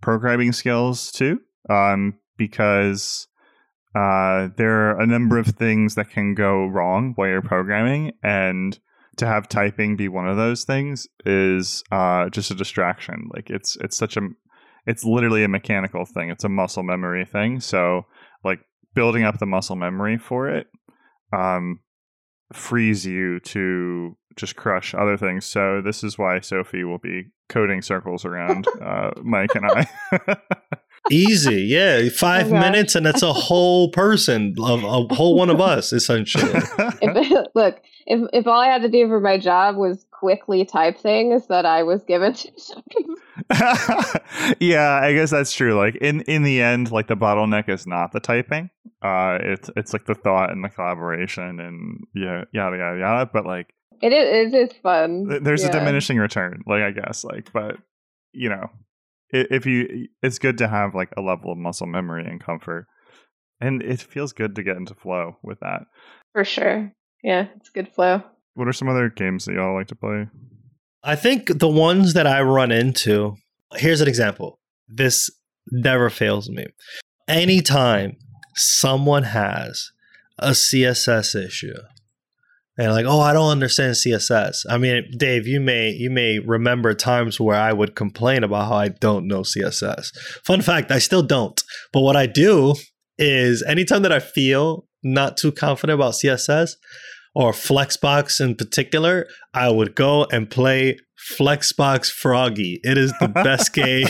programming 0.00 0.52
skills 0.52 1.10
too. 1.10 1.40
Um, 1.68 2.18
because 2.36 3.26
uh 3.94 4.48
there 4.56 4.90
are 4.90 5.00
a 5.00 5.06
number 5.06 5.38
of 5.38 5.46
things 5.46 5.94
that 5.94 6.10
can 6.10 6.34
go 6.34 6.66
wrong 6.66 7.12
while 7.16 7.28
you're 7.28 7.42
programming, 7.42 8.12
and 8.22 8.78
to 9.16 9.26
have 9.26 9.48
typing 9.48 9.96
be 9.96 10.08
one 10.08 10.28
of 10.28 10.36
those 10.36 10.64
things 10.64 11.06
is 11.24 11.82
uh 11.90 12.28
just 12.28 12.50
a 12.50 12.54
distraction. 12.54 13.28
Like 13.34 13.50
it's 13.50 13.76
it's 13.80 13.96
such 13.96 14.16
a 14.16 14.28
it's 14.86 15.04
literally 15.04 15.44
a 15.44 15.48
mechanical 15.48 16.04
thing. 16.04 16.30
It's 16.30 16.44
a 16.44 16.48
muscle 16.48 16.82
memory 16.82 17.24
thing. 17.24 17.60
So 17.60 18.06
building 18.94 19.24
up 19.24 19.38
the 19.38 19.46
muscle 19.46 19.76
memory 19.76 20.18
for 20.18 20.48
it 20.48 20.66
um 21.32 21.80
frees 22.52 23.06
you 23.06 23.40
to 23.40 24.16
just 24.36 24.56
crush 24.56 24.94
other 24.94 25.16
things. 25.16 25.44
So 25.44 25.80
this 25.82 26.02
is 26.02 26.18
why 26.18 26.40
Sophie 26.40 26.84
will 26.84 26.98
be 26.98 27.26
coding 27.48 27.82
circles 27.82 28.24
around 28.24 28.66
uh, 28.82 29.10
Mike 29.22 29.54
and 29.54 29.66
I. 29.66 29.86
Easy. 31.10 31.62
Yeah. 31.62 32.08
Five 32.14 32.52
Oh, 32.52 32.58
minutes 32.60 32.94
and 32.94 33.04
that's 33.06 33.22
a 33.22 33.32
whole 33.32 33.90
person, 33.90 34.54
a, 34.58 34.62
a 34.62 35.14
whole 35.14 35.36
one 35.36 35.50
of 35.50 35.60
us, 35.60 35.92
essentially. 35.92 36.52
If, 37.02 37.46
look, 37.54 37.80
if 38.06 38.28
if 38.32 38.46
all 38.46 38.60
I 38.60 38.66
had 38.66 38.82
to 38.82 38.88
do 38.88 39.06
for 39.08 39.20
my 39.20 39.38
job 39.38 39.76
was 39.76 40.06
quickly 40.10 40.64
type 40.64 40.98
things 40.98 41.46
that 41.46 41.64
I 41.64 41.82
was 41.82 42.02
given 42.04 42.34
to 42.34 42.50
yeah, 44.60 45.00
I 45.02 45.12
guess 45.14 45.30
that's 45.30 45.52
true. 45.52 45.74
Like 45.74 45.96
in 45.96 46.20
in 46.22 46.42
the 46.42 46.60
end, 46.62 46.90
like 46.90 47.06
the 47.08 47.16
bottleneck 47.16 47.68
is 47.68 47.86
not 47.86 48.12
the 48.12 48.20
typing. 48.20 48.70
Uh, 49.02 49.38
it's 49.40 49.70
it's 49.76 49.92
like 49.92 50.06
the 50.06 50.14
thought 50.14 50.50
and 50.50 50.62
the 50.64 50.68
collaboration 50.68 51.60
and 51.60 52.04
yeah, 52.14 52.44
yada 52.52 52.76
yada 52.76 52.98
yada. 52.98 53.30
But 53.32 53.46
like 53.46 53.72
it 54.02 54.12
is 54.12 54.52
it 54.52 54.70
is 54.72 54.76
fun. 54.82 55.26
th- 55.28 55.42
there's 55.42 55.64
a 55.64 55.72
diminishing 55.72 56.18
return. 56.18 56.62
Like 56.66 56.82
I 56.82 56.90
guess 56.90 57.24
like, 57.24 57.52
but 57.52 57.76
you 58.32 58.48
know, 58.50 58.64
i- 58.64 58.70
if 59.32 59.66
you, 59.66 60.08
it's 60.22 60.38
good 60.38 60.58
to 60.58 60.68
have 60.68 60.94
like 60.94 61.10
a 61.16 61.20
level 61.20 61.52
of 61.52 61.58
muscle 61.58 61.86
memory 61.86 62.24
and 62.24 62.42
comfort, 62.42 62.86
and 63.60 63.82
it 63.82 64.00
feels 64.00 64.32
good 64.32 64.54
to 64.56 64.62
get 64.62 64.76
into 64.76 64.94
flow 64.94 65.36
with 65.42 65.60
that. 65.60 65.82
for 66.32 66.44
sure. 66.44 66.92
Yeah, 67.22 67.48
it's 67.56 67.68
good 67.68 67.88
flow. 67.88 68.22
What 68.54 68.68
are 68.68 68.72
some 68.72 68.88
other 68.88 69.08
games 69.08 69.44
that 69.44 69.54
y'all 69.54 69.74
like 69.74 69.88
to 69.88 69.94
play? 69.94 70.28
I 71.02 71.16
think 71.16 71.58
the 71.58 71.68
ones 71.68 72.14
that 72.14 72.26
I 72.26 72.42
run 72.42 72.72
into, 72.72 73.36
here's 73.74 74.00
an 74.00 74.08
example. 74.08 74.58
This 74.88 75.30
never 75.70 76.10
fails 76.10 76.48
me. 76.50 76.66
Anytime 77.28 78.16
someone 78.54 79.22
has 79.24 79.90
a 80.38 80.50
CSS 80.50 81.46
issue, 81.46 81.74
and 82.78 82.92
like, 82.92 83.06
oh, 83.06 83.20
I 83.20 83.32
don't 83.32 83.50
understand 83.50 83.94
CSS. 83.94 84.64
I 84.68 84.78
mean, 84.78 85.10
Dave, 85.16 85.46
you 85.46 85.60
may 85.60 85.90
you 85.90 86.10
may 86.10 86.38
remember 86.38 86.94
times 86.94 87.40
where 87.40 87.56
I 87.56 87.72
would 87.72 87.94
complain 87.94 88.44
about 88.44 88.68
how 88.68 88.76
I 88.76 88.88
don't 88.88 89.26
know 89.26 89.40
CSS. 89.40 90.16
Fun 90.44 90.62
fact, 90.62 90.90
I 90.90 90.98
still 90.98 91.22
don't. 91.22 91.60
But 91.92 92.00
what 92.00 92.16
I 92.16 92.26
do 92.26 92.74
is 93.18 93.62
anytime 93.66 94.02
that 94.02 94.12
I 94.12 94.20
feel 94.20 94.86
not 95.02 95.36
too 95.36 95.52
confident 95.52 95.98
about 95.98 96.14
CSS 96.14 96.72
or 97.34 97.52
Flexbox 97.52 98.40
in 98.40 98.54
particular, 98.54 99.26
I 99.54 99.70
would 99.70 99.94
go 99.94 100.26
and 100.32 100.50
play 100.50 100.98
Flexbox 101.38 102.10
Froggy. 102.10 102.80
It 102.82 102.98
is 102.98 103.12
the 103.20 103.28
best 103.28 103.72
game 103.74 104.06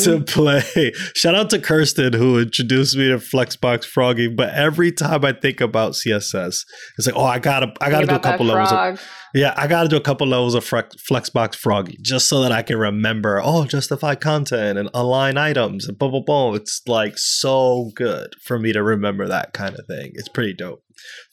to 0.00 0.24
play. 0.26 0.92
Shout 1.14 1.34
out 1.34 1.50
to 1.50 1.58
Kirsten 1.58 2.12
who 2.12 2.38
introduced 2.38 2.96
me 2.96 3.08
to 3.08 3.16
Flexbox 3.16 3.84
Froggy. 3.84 4.28
But 4.28 4.50
every 4.54 4.92
time 4.92 5.24
I 5.24 5.32
think 5.32 5.60
about 5.60 5.92
CSS, 5.92 6.64
it's 6.98 7.06
like, 7.06 7.16
oh, 7.16 7.24
I 7.24 7.38
gotta, 7.38 7.72
I 7.80 7.90
gotta 7.90 8.06
do 8.06 8.16
a 8.16 8.20
couple 8.20 8.46
levels. 8.46 8.72
Of, 8.72 9.08
yeah, 9.34 9.54
I 9.56 9.66
gotta 9.66 9.88
do 9.88 9.96
a 9.96 10.00
couple 10.00 10.26
levels 10.26 10.54
of 10.54 10.64
Flexbox 10.64 11.54
Froggy 11.54 11.98
just 12.02 12.28
so 12.28 12.42
that 12.42 12.52
I 12.52 12.62
can 12.62 12.78
remember. 12.78 13.40
Oh, 13.42 13.64
justify 13.64 14.14
content 14.14 14.78
and 14.78 14.90
align 14.94 15.36
items 15.36 15.88
and 15.88 15.98
blah 15.98 16.08
blah 16.08 16.20
blah. 16.20 16.54
It's 16.54 16.82
like 16.86 17.14
so 17.16 17.90
good 17.94 18.34
for 18.42 18.58
me 18.58 18.72
to 18.72 18.82
remember 18.82 19.26
that 19.28 19.52
kind 19.52 19.76
of 19.78 19.86
thing. 19.86 20.12
It's 20.14 20.28
pretty 20.28 20.54
dope. 20.54 20.82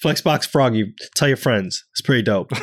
Flexbox 0.04 0.48
Froggy, 0.48 0.94
tell 1.16 1.28
your 1.28 1.38
friends. 1.38 1.84
It's 1.94 2.02
pretty 2.02 2.24
dope. 2.24 2.52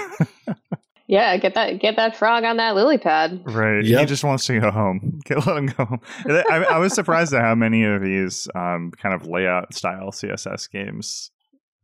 Yeah, 1.09 1.38
get 1.38 1.55
that 1.55 1.81
get 1.81 1.97
that 1.97 2.17
frog 2.17 2.45
on 2.45 2.59
that 2.59 2.75
lily 2.75 2.99
pad. 2.99 3.41
Right. 3.47 3.83
Yep. 3.83 4.00
He 4.00 4.07
just 4.07 4.25
wants 4.25 4.45
to 4.47 4.61
go 4.61 4.71
home. 4.71 5.21
Get 5.25 5.47
let 5.47 5.57
him 5.57 5.67
go 5.67 5.87
home. 5.87 6.00
I, 6.27 6.67
I, 6.71 6.79
was 6.79 6.95
surprised 6.95 7.33
at 7.33 7.41
how 7.41 7.55
many 7.55 7.83
of 7.83 8.03
these 8.03 8.47
um, 8.55 8.93
kind 8.93 9.15
of 9.15 9.27
layout 9.27 9.73
style 9.73 10.11
CSS 10.11 10.71
games 10.71 11.31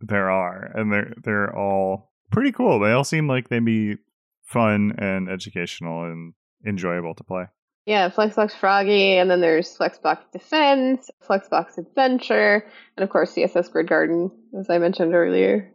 there 0.00 0.30
are, 0.30 0.70
and 0.74 0.92
they're 0.92 1.14
they're 1.22 1.56
all 1.56 2.12
pretty 2.30 2.52
cool. 2.52 2.78
They 2.78 2.92
all 2.92 3.02
seem 3.02 3.26
like 3.26 3.48
they'd 3.48 3.64
be 3.64 3.96
fun 4.42 4.94
and 4.98 5.30
educational 5.30 6.04
and 6.04 6.34
enjoyable 6.66 7.14
to 7.14 7.24
play. 7.24 7.46
Yeah, 7.86 8.10
Flexbox 8.10 8.52
Froggy, 8.52 9.16
and 9.16 9.30
then 9.30 9.40
there's 9.40 9.76
Flexbox 9.76 10.18
Defense, 10.32 11.10
Flexbox 11.26 11.78
Adventure, 11.78 12.66
and 12.96 13.04
of 13.04 13.08
course 13.08 13.34
CSS 13.34 13.70
Grid 13.70 13.88
Garden, 13.88 14.30
as 14.58 14.68
I 14.68 14.76
mentioned 14.76 15.14
earlier. 15.14 15.73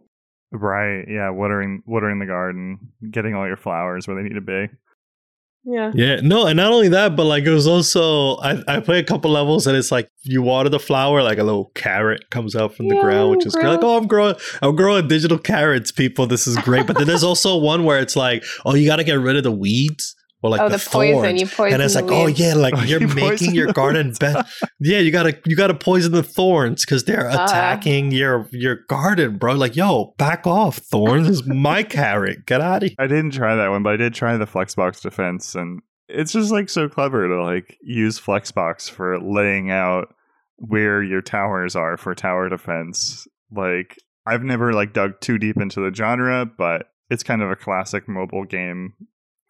Right. 0.52 1.06
Yeah. 1.08 1.30
Watering 1.30 1.84
watering 1.86 2.20
the 2.20 2.26
garden, 2.26 2.92
getting 3.12 3.36
all 3.36 3.48
your 3.48 3.58
flowers 3.58 4.08
where 4.08 4.16
they 4.16 4.28
need 4.28 4.36
to 4.36 4.42
be. 4.42 4.68
Yeah. 5.64 5.92
Yeah. 5.94 6.20
No, 6.22 6.48
and 6.48 6.58
not 6.58 6.72
only 6.72 6.90
that, 6.90 7.16
but 7.16 7.26
like 7.26 7.44
it 7.44 7.52
was 7.52 7.68
also 7.68 8.38
I, 8.38 8.64
I 8.68 8.80
play 8.80 9.00
a 9.00 9.04
couple 9.04 9.30
levels 9.32 9.68
and 9.68 9.78
it's 9.78 9.92
like 9.92 10.10
you 10.24 10.42
water 10.42 10.70
the 10.70 10.80
flower, 10.80 11.22
like 11.22 11.38
a 11.38 11.44
little 11.44 11.72
carrot 11.76 12.30
comes 12.32 12.56
out 12.56 12.74
from 12.74 12.88
the 12.88 12.96
yeah, 12.96 13.02
ground, 13.02 13.32
which 13.32 13.46
oh, 13.46 13.48
is 13.48 13.54
great. 13.54 13.68
like, 13.68 13.84
oh, 13.84 13.98
I'm 13.98 14.08
growing 14.08 14.36
I'm 14.62 14.76
growing 14.76 15.08
digital 15.08 15.38
carrots, 15.38 15.92
people. 15.92 16.26
This 16.26 16.48
is 16.48 16.58
great. 16.58 16.88
But 16.88 16.98
then 16.98 17.08
there's 17.08 17.24
also 17.26 17.58
one 17.58 17.84
where 17.84 18.00
it's 18.00 18.16
like, 18.16 18.44
oh, 18.66 18.74
you 18.74 18.88
gotta 18.88 19.04
get 19.04 19.20
rid 19.20 19.36
of 19.36 19.44
the 19.44 19.52
weeds 19.52 20.16
or 20.42 20.50
like 20.52 20.62
oh, 20.62 20.70
the, 20.70 20.78
the 20.78 20.90
poison 20.90 21.38
you 21.38 21.48
poison 21.48 21.74
and 21.76 21.84
it's 21.84 21.96
like 21.96 22.06
oh 22.08 22.28
yeah 22.28 22.54
like 22.54 22.74
oh, 22.78 22.84
you're 22.84 23.02
you 23.02 23.08
making 23.10 23.54
your 23.54 23.72
garden 23.74 24.14
better. 24.20 24.44
Yeah 24.80 25.00
you 25.00 25.12
gotta 25.12 25.38
you 25.46 25.56
gotta 25.56 25.74
poison 25.74 26.14
the 26.14 26.24
thorns 26.24 26.86
because 26.86 27.04
they're 27.04 27.30
uh, 27.30 27.46
attacking 27.46 28.12
your 28.12 28.48
your 28.52 28.78
garden 28.88 29.38
bro. 29.38 29.54
Like 29.54 29.76
yo 29.76 30.14
back 30.18 30.48
off. 30.48 30.78
Thorns 30.78 31.28
is 31.28 31.46
my 31.46 31.84
carrot. 31.98 32.46
Get 32.46 32.62
out 32.62 32.84
of 32.84 32.90
here. 32.90 32.96
I 32.98 33.08
didn't 33.08 33.32
try 33.32 33.56
that 33.56 33.70
one 33.70 33.84
but 33.84 33.94
i 33.94 33.98
did 33.98 34.14
try 34.14 34.38
the 34.38 34.46
flexbox 34.46 35.02
defense 35.02 35.56
and 35.56 35.82
it's 36.08 36.32
just 36.32 36.52
like 36.52 36.70
so 36.70 36.88
clever 36.88 37.28
to 37.28 37.44
like 37.44 37.78
use 37.82 38.20
flexbox 38.20 38.90
for 38.90 39.20
laying 39.20 39.70
out 39.70 40.16
where 40.56 41.04
your 41.04 41.22
towers 41.22 41.76
are 41.76 41.98
for 41.98 42.16
tower 42.16 42.48
defense. 42.50 43.28
Like 43.52 43.98
i've 44.26 44.44
never 44.44 44.72
like 44.72 44.94
dug 44.94 45.20
too 45.20 45.38
deep 45.38 45.58
into 45.58 45.82
the 45.82 45.94
genre 45.94 46.46
but 46.46 46.88
it's 47.10 47.24
kind 47.24 47.42
of 47.42 47.50
a 47.50 47.56
classic 47.56 48.08
mobile 48.08 48.46
game 48.46 48.94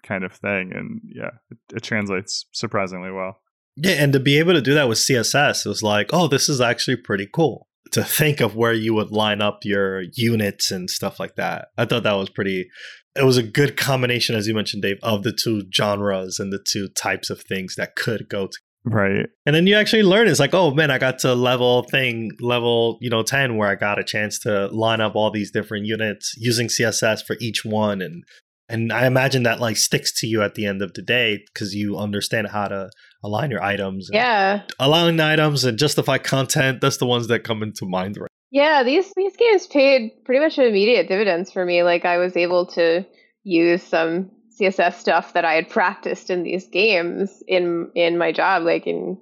kind 0.09 0.23
of 0.25 0.33
thing. 0.33 0.71
And 0.73 1.01
yeah, 1.05 1.31
it, 1.49 1.57
it 1.77 1.83
translates 1.83 2.45
surprisingly 2.51 3.11
well. 3.11 3.37
Yeah, 3.77 3.93
and 3.93 4.11
to 4.11 4.19
be 4.19 4.39
able 4.39 4.53
to 4.53 4.61
do 4.61 4.73
that 4.73 4.89
with 4.89 4.97
CSS 4.97 5.65
it 5.65 5.69
was 5.69 5.83
like, 5.83 6.09
oh, 6.11 6.27
this 6.27 6.49
is 6.49 6.59
actually 6.59 6.97
pretty 6.97 7.27
cool. 7.33 7.67
To 7.93 8.03
think 8.03 8.41
of 8.41 8.55
where 8.55 8.73
you 8.73 8.93
would 8.93 9.11
line 9.11 9.41
up 9.41 9.59
your 9.63 10.03
units 10.13 10.69
and 10.69 10.89
stuff 10.89 11.19
like 11.19 11.35
that. 11.35 11.69
I 11.77 11.85
thought 11.85 12.03
that 12.03 12.13
was 12.13 12.29
pretty 12.29 12.67
it 13.15 13.23
was 13.23 13.37
a 13.37 13.43
good 13.43 13.77
combination, 13.77 14.35
as 14.35 14.47
you 14.47 14.53
mentioned, 14.53 14.83
Dave, 14.83 14.99
of 15.01 15.23
the 15.23 15.33
two 15.33 15.63
genres 15.73 16.39
and 16.39 16.53
the 16.53 16.63
two 16.63 16.87
types 16.89 17.29
of 17.29 17.41
things 17.41 17.75
that 17.75 17.95
could 17.95 18.29
go 18.29 18.47
to 18.47 18.57
Right. 18.85 19.27
And 19.45 19.55
then 19.55 19.67
you 19.67 19.75
actually 19.75 20.03
learn 20.03 20.27
it's 20.27 20.39
like, 20.39 20.53
oh 20.53 20.71
man, 20.71 20.89
I 20.89 20.97
got 20.97 21.19
to 21.19 21.35
level 21.35 21.83
thing, 21.83 22.31
level, 22.39 22.97
you 23.01 23.09
know, 23.09 23.23
10 23.23 23.57
where 23.57 23.69
I 23.69 23.75
got 23.75 23.99
a 23.99 24.03
chance 24.03 24.39
to 24.39 24.67
line 24.67 25.01
up 25.01 25.15
all 25.15 25.31
these 25.31 25.51
different 25.51 25.85
units 25.85 26.33
using 26.37 26.67
CSS 26.67 27.25
for 27.25 27.35
each 27.41 27.65
one 27.65 28.01
and 28.01 28.23
and 28.69 28.93
I 28.93 29.07
imagine 29.07 29.43
that 29.43 29.59
like 29.59 29.77
sticks 29.77 30.11
to 30.21 30.27
you 30.27 30.41
at 30.43 30.55
the 30.55 30.65
end 30.65 30.81
of 30.81 30.93
the 30.93 31.01
day 31.01 31.43
because 31.51 31.73
you 31.73 31.97
understand 31.97 32.47
how 32.47 32.67
to 32.67 32.89
align 33.23 33.51
your 33.51 33.63
items. 33.63 34.09
Yeah, 34.13 34.61
aligning 34.79 35.19
items 35.19 35.65
and 35.65 35.77
justify 35.77 36.19
content. 36.19 36.79
That's 36.81 36.97
the 36.97 37.07
ones 37.07 37.27
that 37.27 37.43
come 37.43 37.63
into 37.63 37.85
mind, 37.85 38.17
right? 38.17 38.29
Yeah, 38.51 38.83
these 38.83 39.11
these 39.15 39.35
games 39.35 39.67
paid 39.67 40.11
pretty 40.23 40.39
much 40.39 40.57
immediate 40.57 41.07
dividends 41.07 41.51
for 41.51 41.65
me. 41.65 41.83
Like 41.83 42.05
I 42.05 42.17
was 42.17 42.37
able 42.37 42.67
to 42.67 43.05
use 43.43 43.83
some 43.83 44.31
CSS 44.59 44.95
stuff 44.95 45.33
that 45.33 45.45
I 45.45 45.53
had 45.53 45.69
practiced 45.69 46.29
in 46.29 46.43
these 46.43 46.67
games 46.67 47.43
in 47.47 47.91
in 47.95 48.17
my 48.17 48.31
job, 48.31 48.63
like 48.63 48.85
in 48.87 49.17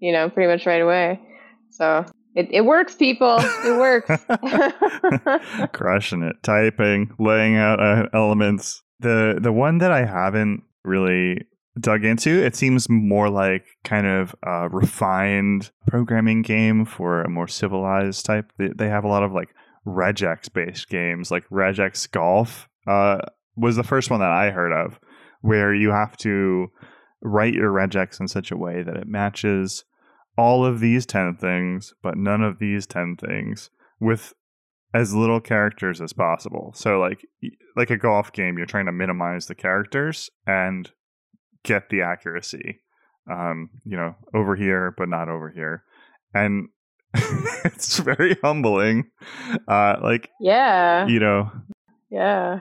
you 0.00 0.12
know 0.12 0.28
pretty 0.28 0.50
much 0.52 0.66
right 0.66 0.82
away. 0.82 1.20
So 1.70 2.04
it, 2.34 2.48
it 2.50 2.64
works, 2.64 2.94
people. 2.94 3.36
It 3.38 3.78
works. 3.78 4.10
Crushing 5.72 6.22
it. 6.22 6.36
Typing, 6.42 7.14
laying 7.18 7.56
out 7.56 7.80
uh, 7.80 8.08
elements. 8.12 8.82
The 9.00 9.38
the 9.40 9.52
one 9.52 9.78
that 9.78 9.92
I 9.92 10.04
haven't 10.04 10.62
really 10.84 11.46
dug 11.78 12.04
into, 12.04 12.30
it 12.30 12.54
seems 12.56 12.88
more 12.88 13.28
like 13.28 13.66
kind 13.82 14.06
of 14.06 14.34
a 14.42 14.68
refined 14.68 15.70
programming 15.88 16.42
game 16.42 16.84
for 16.84 17.22
a 17.22 17.28
more 17.28 17.48
civilized 17.48 18.24
type. 18.24 18.52
They, 18.58 18.68
they 18.68 18.88
have 18.88 19.04
a 19.04 19.08
lot 19.08 19.22
of 19.22 19.32
like 19.32 19.48
regex 19.86 20.52
based 20.52 20.88
games, 20.88 21.30
like 21.30 21.48
regex 21.50 22.10
golf. 22.10 22.68
Uh, 22.86 23.18
was 23.56 23.76
the 23.76 23.82
first 23.84 24.10
one 24.10 24.20
that 24.20 24.32
I 24.32 24.50
heard 24.50 24.72
of, 24.72 24.98
where 25.40 25.74
you 25.74 25.90
have 25.90 26.16
to 26.18 26.68
write 27.22 27.54
your 27.54 27.70
regex 27.70 28.20
in 28.20 28.28
such 28.28 28.50
a 28.50 28.56
way 28.56 28.82
that 28.82 28.96
it 28.96 29.06
matches 29.06 29.84
all 30.36 30.64
of 30.64 30.80
these 30.80 31.06
10 31.06 31.36
things, 31.36 31.94
but 32.02 32.16
none 32.16 32.42
of 32.42 32.58
these 32.58 32.86
10 32.86 33.16
things 33.16 33.70
with 34.00 34.34
as 34.92 35.14
little 35.14 35.40
characters 35.40 36.00
as 36.00 36.12
possible. 36.12 36.72
So 36.74 37.00
like 37.00 37.26
like 37.76 37.90
a 37.90 37.98
golf 37.98 38.32
game, 38.32 38.56
you're 38.56 38.66
trying 38.66 38.86
to 38.86 38.92
minimize 38.92 39.46
the 39.46 39.54
characters 39.54 40.30
and 40.46 40.90
get 41.64 41.88
the 41.90 42.02
accuracy. 42.02 42.80
Um, 43.30 43.70
you 43.84 43.96
know, 43.96 44.14
over 44.32 44.54
here 44.54 44.94
but 44.96 45.08
not 45.08 45.28
over 45.28 45.50
here. 45.50 45.84
And 46.32 46.68
it's 47.64 47.98
very 47.98 48.36
humbling. 48.42 49.10
Uh 49.66 49.96
like 50.02 50.30
Yeah. 50.40 51.06
You 51.06 51.18
know. 51.18 51.50
Yeah. 52.10 52.60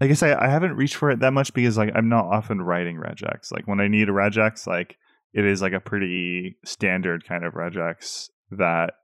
I 0.00 0.06
guess 0.06 0.22
I, 0.22 0.34
I 0.34 0.48
haven't 0.48 0.76
reached 0.76 0.96
for 0.96 1.10
it 1.10 1.20
that 1.20 1.32
much 1.32 1.54
because 1.54 1.78
like 1.78 1.92
I'm 1.94 2.08
not 2.08 2.26
often 2.26 2.60
writing 2.60 2.96
regex. 2.96 3.50
Like 3.50 3.66
when 3.66 3.80
I 3.80 3.88
need 3.88 4.08
a 4.08 4.12
regex, 4.12 4.66
like 4.66 4.98
it 5.34 5.44
is 5.44 5.60
like 5.60 5.72
a 5.72 5.80
pretty 5.80 6.56
standard 6.64 7.26
kind 7.26 7.44
of 7.44 7.54
regex 7.54 8.30
that 8.52 8.94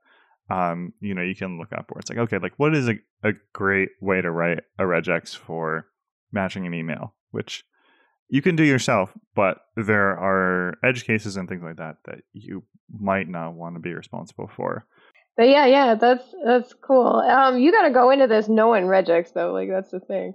um, 0.49 0.93
you 0.99 1.13
know 1.13 1.21
you 1.21 1.35
can 1.35 1.59
look 1.59 1.71
up 1.73 1.91
where 1.91 1.99
it's 1.99 2.09
like 2.09 2.19
okay 2.19 2.39
like 2.39 2.53
what 2.57 2.75
is 2.75 2.89
a, 2.89 2.95
a 3.23 3.33
great 3.53 3.89
way 3.99 4.21
to 4.21 4.31
write 4.31 4.59
a 4.79 4.83
regex 4.83 5.35
for 5.35 5.85
matching 6.31 6.65
an 6.65 6.73
email 6.73 7.13
which 7.31 7.63
you 8.29 8.41
can 8.41 8.55
do 8.55 8.63
yourself 8.63 9.11
but 9.35 9.59
there 9.75 10.17
are 10.17 10.77
edge 10.83 11.05
cases 11.05 11.37
and 11.37 11.47
things 11.47 11.61
like 11.61 11.77
that 11.77 11.97
that 12.05 12.19
you 12.33 12.63
might 12.99 13.27
not 13.27 13.53
want 13.53 13.75
to 13.75 13.79
be 13.79 13.93
responsible 13.93 14.49
for. 14.55 14.85
But 15.37 15.49
yeah 15.49 15.65
yeah 15.65 15.95
that's 15.95 16.23
that's 16.45 16.73
cool. 16.81 17.07
Um 17.07 17.59
you 17.59 17.71
got 17.71 17.87
to 17.87 17.93
go 17.93 18.09
into 18.09 18.27
this 18.27 18.49
knowing 18.49 18.85
regex 18.85 19.33
though 19.33 19.53
like 19.53 19.69
that's 19.69 19.91
the 19.91 19.99
thing 19.99 20.33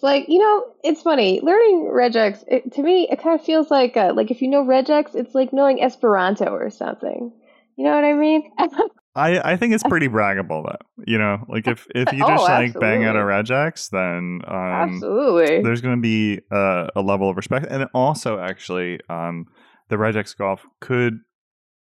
like 0.00 0.28
you 0.28 0.38
know, 0.38 0.64
it's 0.82 1.02
funny 1.02 1.40
learning 1.42 1.90
regex. 1.92 2.44
It, 2.48 2.72
to 2.74 2.82
me, 2.82 3.08
it 3.10 3.20
kind 3.20 3.38
of 3.38 3.44
feels 3.44 3.70
like 3.70 3.96
uh, 3.96 4.12
like 4.14 4.30
if 4.30 4.42
you 4.42 4.48
know 4.48 4.64
regex, 4.64 5.14
it's 5.14 5.34
like 5.34 5.52
knowing 5.52 5.82
Esperanto 5.82 6.46
or 6.46 6.70
something. 6.70 7.32
You 7.76 7.84
know 7.84 7.94
what 7.94 8.04
I 8.04 8.12
mean? 8.12 8.50
I, 9.14 9.52
I 9.52 9.56
think 9.56 9.74
it's 9.74 9.82
pretty 9.82 10.08
braggable 10.08 10.64
though. 10.64 11.04
You 11.06 11.18
know, 11.18 11.44
like 11.48 11.66
if, 11.66 11.86
if 11.94 12.12
you 12.12 12.24
oh, 12.24 12.28
just 12.28 12.42
oh, 12.42 12.52
like 12.52 12.78
bang 12.78 13.04
out 13.04 13.16
a 13.16 13.20
regex, 13.20 13.90
then 13.90 14.40
um, 14.46 14.94
absolutely 14.94 15.62
there's 15.62 15.80
going 15.80 15.96
to 15.96 16.00
be 16.00 16.40
a, 16.50 16.88
a, 16.96 17.02
level 17.02 17.28
of 17.28 17.36
respect, 17.36 17.66
and 17.68 17.88
also 17.94 18.38
actually, 18.38 19.00
um, 19.10 19.46
the 19.88 19.96
regex 19.96 20.36
golf 20.36 20.66
could 20.80 21.18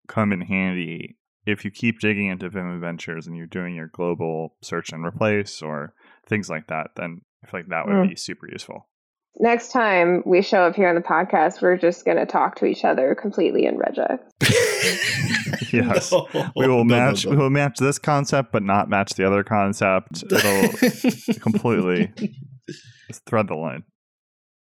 come 0.08 0.34
in 0.34 0.42
handy 0.42 1.18
if 1.46 1.64
you 1.64 1.72
keep 1.72 2.00
digging 2.00 2.28
into 2.28 2.50
Vim 2.50 2.70
Adventures 2.70 3.28
and 3.28 3.38
you're 3.38 3.48
doing 3.48 3.76
your 3.76 3.88
global 3.88 4.56
search 4.62 4.92
and 4.92 5.06
replace 5.06 5.62
or 5.62 5.94
things 6.28 6.50
like 6.50 6.68
that. 6.68 6.92
Then 6.96 7.22
I 7.44 7.48
feel 7.48 7.60
like 7.62 7.70
that 7.70 7.86
would 7.86 7.96
mm. 7.96 8.10
be 8.10 8.16
super 8.16 8.50
useful. 8.50 8.88
Next 9.40 9.72
time 9.72 10.24
we 10.26 10.42
show 10.42 10.64
up 10.64 10.76
here 10.76 10.90
on 10.90 10.96
the 10.96 11.02
podcast, 11.02 11.62
we're 11.62 11.78
just 11.78 12.04
going 12.04 12.18
to 12.18 12.26
talk 12.26 12.56
to 12.58 12.66
each 12.66 12.84
other 12.84 13.16
completely 13.16 13.66
in 13.66 13.78
regex. 13.78 14.20
yes, 15.74 16.12
no, 16.12 16.28
we 16.56 16.68
will 16.68 16.84
no, 16.84 16.96
match. 16.96 17.26
No, 17.26 17.32
we 17.32 17.38
will 17.38 17.50
match 17.50 17.78
this 17.80 17.98
concept, 17.98 18.52
but 18.52 18.62
not 18.62 18.90
match 18.90 19.14
the 19.14 19.26
other 19.26 19.44
concept. 19.44 20.24
It'll 20.32 21.40
completely 21.40 22.12
thread 23.26 23.48
the 23.48 23.56
line. 23.56 23.84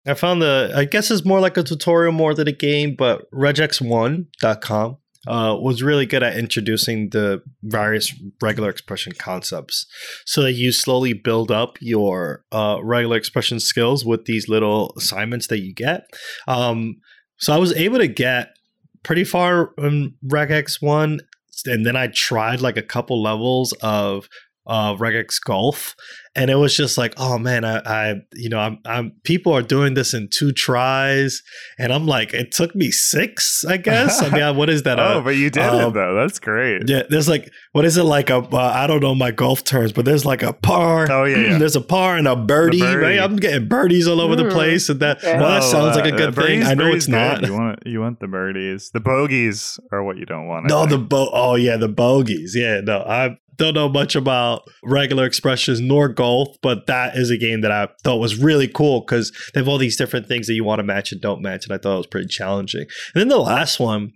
I 0.07 0.13
found 0.13 0.41
the. 0.41 0.71
I 0.73 0.85
guess 0.85 1.11
it's 1.11 1.25
more 1.25 1.41
like 1.41 1.57
a 1.57 1.63
tutorial 1.63 2.13
more 2.13 2.33
than 2.33 2.47
a 2.47 2.53
game, 2.53 2.95
but 2.97 3.29
regex1.com 3.31 4.97
uh, 5.27 5.55
was 5.59 5.83
really 5.83 6.05
good 6.05 6.23
at 6.23 6.37
introducing 6.37 7.09
the 7.09 7.41
various 7.63 8.13
regular 8.41 8.69
expression 8.69 9.13
concepts 9.13 9.85
so 10.25 10.41
that 10.41 10.53
you 10.53 10.71
slowly 10.71 11.13
build 11.13 11.51
up 11.51 11.77
your 11.79 12.43
uh, 12.51 12.77
regular 12.81 13.17
expression 13.17 13.59
skills 13.59 14.05
with 14.05 14.25
these 14.25 14.49
little 14.49 14.93
assignments 14.97 15.47
that 15.47 15.59
you 15.59 15.73
get. 15.73 16.05
Um, 16.47 16.97
so 17.37 17.53
I 17.53 17.57
was 17.57 17.73
able 17.73 17.99
to 17.99 18.07
get 18.07 18.55
pretty 19.03 19.23
far 19.23 19.73
in 19.77 20.15
regex 20.25 20.81
1 20.81 21.19
and 21.65 21.85
then 21.85 21.95
I 21.95 22.07
tried 22.07 22.61
like 22.61 22.77
a 22.77 22.81
couple 22.81 23.21
levels 23.21 23.73
of 23.81 24.27
uh, 24.67 24.95
regex 24.95 25.35
golf 25.43 25.95
and 26.35 26.49
it 26.49 26.55
was 26.55 26.75
just 26.75 26.97
like 26.97 27.13
oh 27.17 27.37
man 27.37 27.65
I, 27.65 27.79
I 27.79 28.15
you 28.33 28.49
know 28.49 28.59
I'm, 28.59 28.79
I'm 28.85 29.11
people 29.23 29.53
are 29.53 29.61
doing 29.61 29.93
this 29.93 30.13
in 30.13 30.29
two 30.31 30.51
tries. 30.51 31.41
And 31.77 31.91
i'm 31.91 32.05
like 32.05 32.33
it 32.33 32.51
took 32.51 32.75
me 32.75 32.91
six 32.91 33.63
i 33.65 33.77
guess? 33.77 34.21
I 34.21 34.29
mean 34.29 34.55
what 34.55 34.69
is 34.69 34.83
that 34.83 34.99
oh 34.99 35.03
uh, 35.03 35.21
but 35.21 35.35
you 35.35 35.49
did 35.49 35.63
um, 35.63 35.89
it 35.89 35.93
though. 35.93 36.15
That's 36.15 36.39
great. 36.39 36.87
yeah 36.87 37.03
there's 37.09 37.27
like 37.27 37.51
what 37.73 37.85
is 37.85 37.97
it 37.97 38.03
like 38.03 38.29
a 38.29 38.37
uh, 38.37 38.71
I 38.73 38.87
don't 38.87 39.01
know 39.01 39.15
my 39.15 39.31
golf 39.31 39.63
terms 39.63 39.91
but 39.91 40.05
there's 40.05 40.25
like 40.25 40.43
a 40.43 40.53
par 40.53 41.07
oh 41.11 41.25
yeah, 41.25 41.37
yeah. 41.37 41.57
there's 41.59 41.75
a 41.75 41.81
par 41.81 42.17
and 42.17 42.27
a 42.27 42.35
birdie, 42.35 42.79
birdie, 42.79 42.95
right? 42.95 43.19
i'm 43.19 43.35
getting 43.35 43.67
birdies 43.67 44.07
all 44.07 44.21
over 44.21 44.35
mm. 44.35 44.37
the 44.37 44.43
hmm. 44.45 44.51
place 44.51 44.89
and 44.89 44.99
that 44.99 45.21
well 45.23 45.49
that 45.49 45.63
sounds 45.63 45.95
like 45.95 46.11
a 46.11 46.13
uh, 46.13 46.17
good 46.17 46.35
thing. 46.35 46.63
I 46.63 46.73
know 46.73 46.87
it's 46.87 47.07
not. 47.07 47.45
You 47.45 47.53
want 47.53 47.79
you 47.85 47.99
want 47.99 48.19
the 48.19 48.27
birdies. 48.27 48.91
The 48.93 48.99
bogeys 48.99 49.79
are 49.91 50.03
what 50.03 50.17
you 50.17 50.25
don't 50.25 50.47
want 50.47 50.67
no 50.67 50.85
the 50.85 50.97
bo 50.97 51.29
oh 51.31 51.55
yeah 51.55 51.77
the 51.77 51.87
bogeys. 51.87 52.55
Yeah 52.55 52.81
no 52.81 52.99
i 53.01 53.37
don't 53.57 53.73
know 53.75 53.89
much 53.89 54.15
about 54.15 54.63
regular 54.83 55.25
expressions 55.25 55.79
nor 55.79 56.09
golf, 56.21 56.55
but 56.61 56.85
that 56.85 57.17
is 57.17 57.31
a 57.31 57.37
game 57.37 57.61
that 57.61 57.71
I 57.71 57.87
thought 58.03 58.17
was 58.17 58.37
really 58.37 58.67
cool 58.67 59.01
because 59.01 59.31
they 59.53 59.59
have 59.59 59.67
all 59.67 59.79
these 59.79 59.97
different 59.97 60.27
things 60.27 60.45
that 60.45 60.53
you 60.53 60.63
want 60.63 60.77
to 60.77 60.83
match 60.83 61.11
and 61.11 61.19
don't 61.19 61.41
match, 61.41 61.65
and 61.65 61.73
I 61.73 61.79
thought 61.79 61.95
it 61.95 61.97
was 61.97 62.07
pretty 62.07 62.27
challenging. 62.27 62.85
And 63.15 63.21
then 63.21 63.27
the 63.27 63.39
last 63.39 63.79
one, 63.79 64.11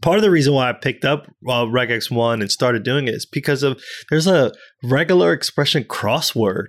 part 0.00 0.18
of 0.18 0.22
the 0.22 0.30
reason 0.30 0.54
why 0.54 0.70
I 0.70 0.74
picked 0.74 1.04
up 1.04 1.26
uh, 1.48 1.64
regex 1.64 2.08
one 2.08 2.40
and 2.40 2.52
started 2.52 2.84
doing 2.84 3.08
it 3.08 3.14
is 3.14 3.26
because 3.26 3.64
of 3.64 3.82
there's 4.10 4.28
a 4.28 4.52
regular 4.84 5.32
expression 5.32 5.82
crossword 5.82 6.68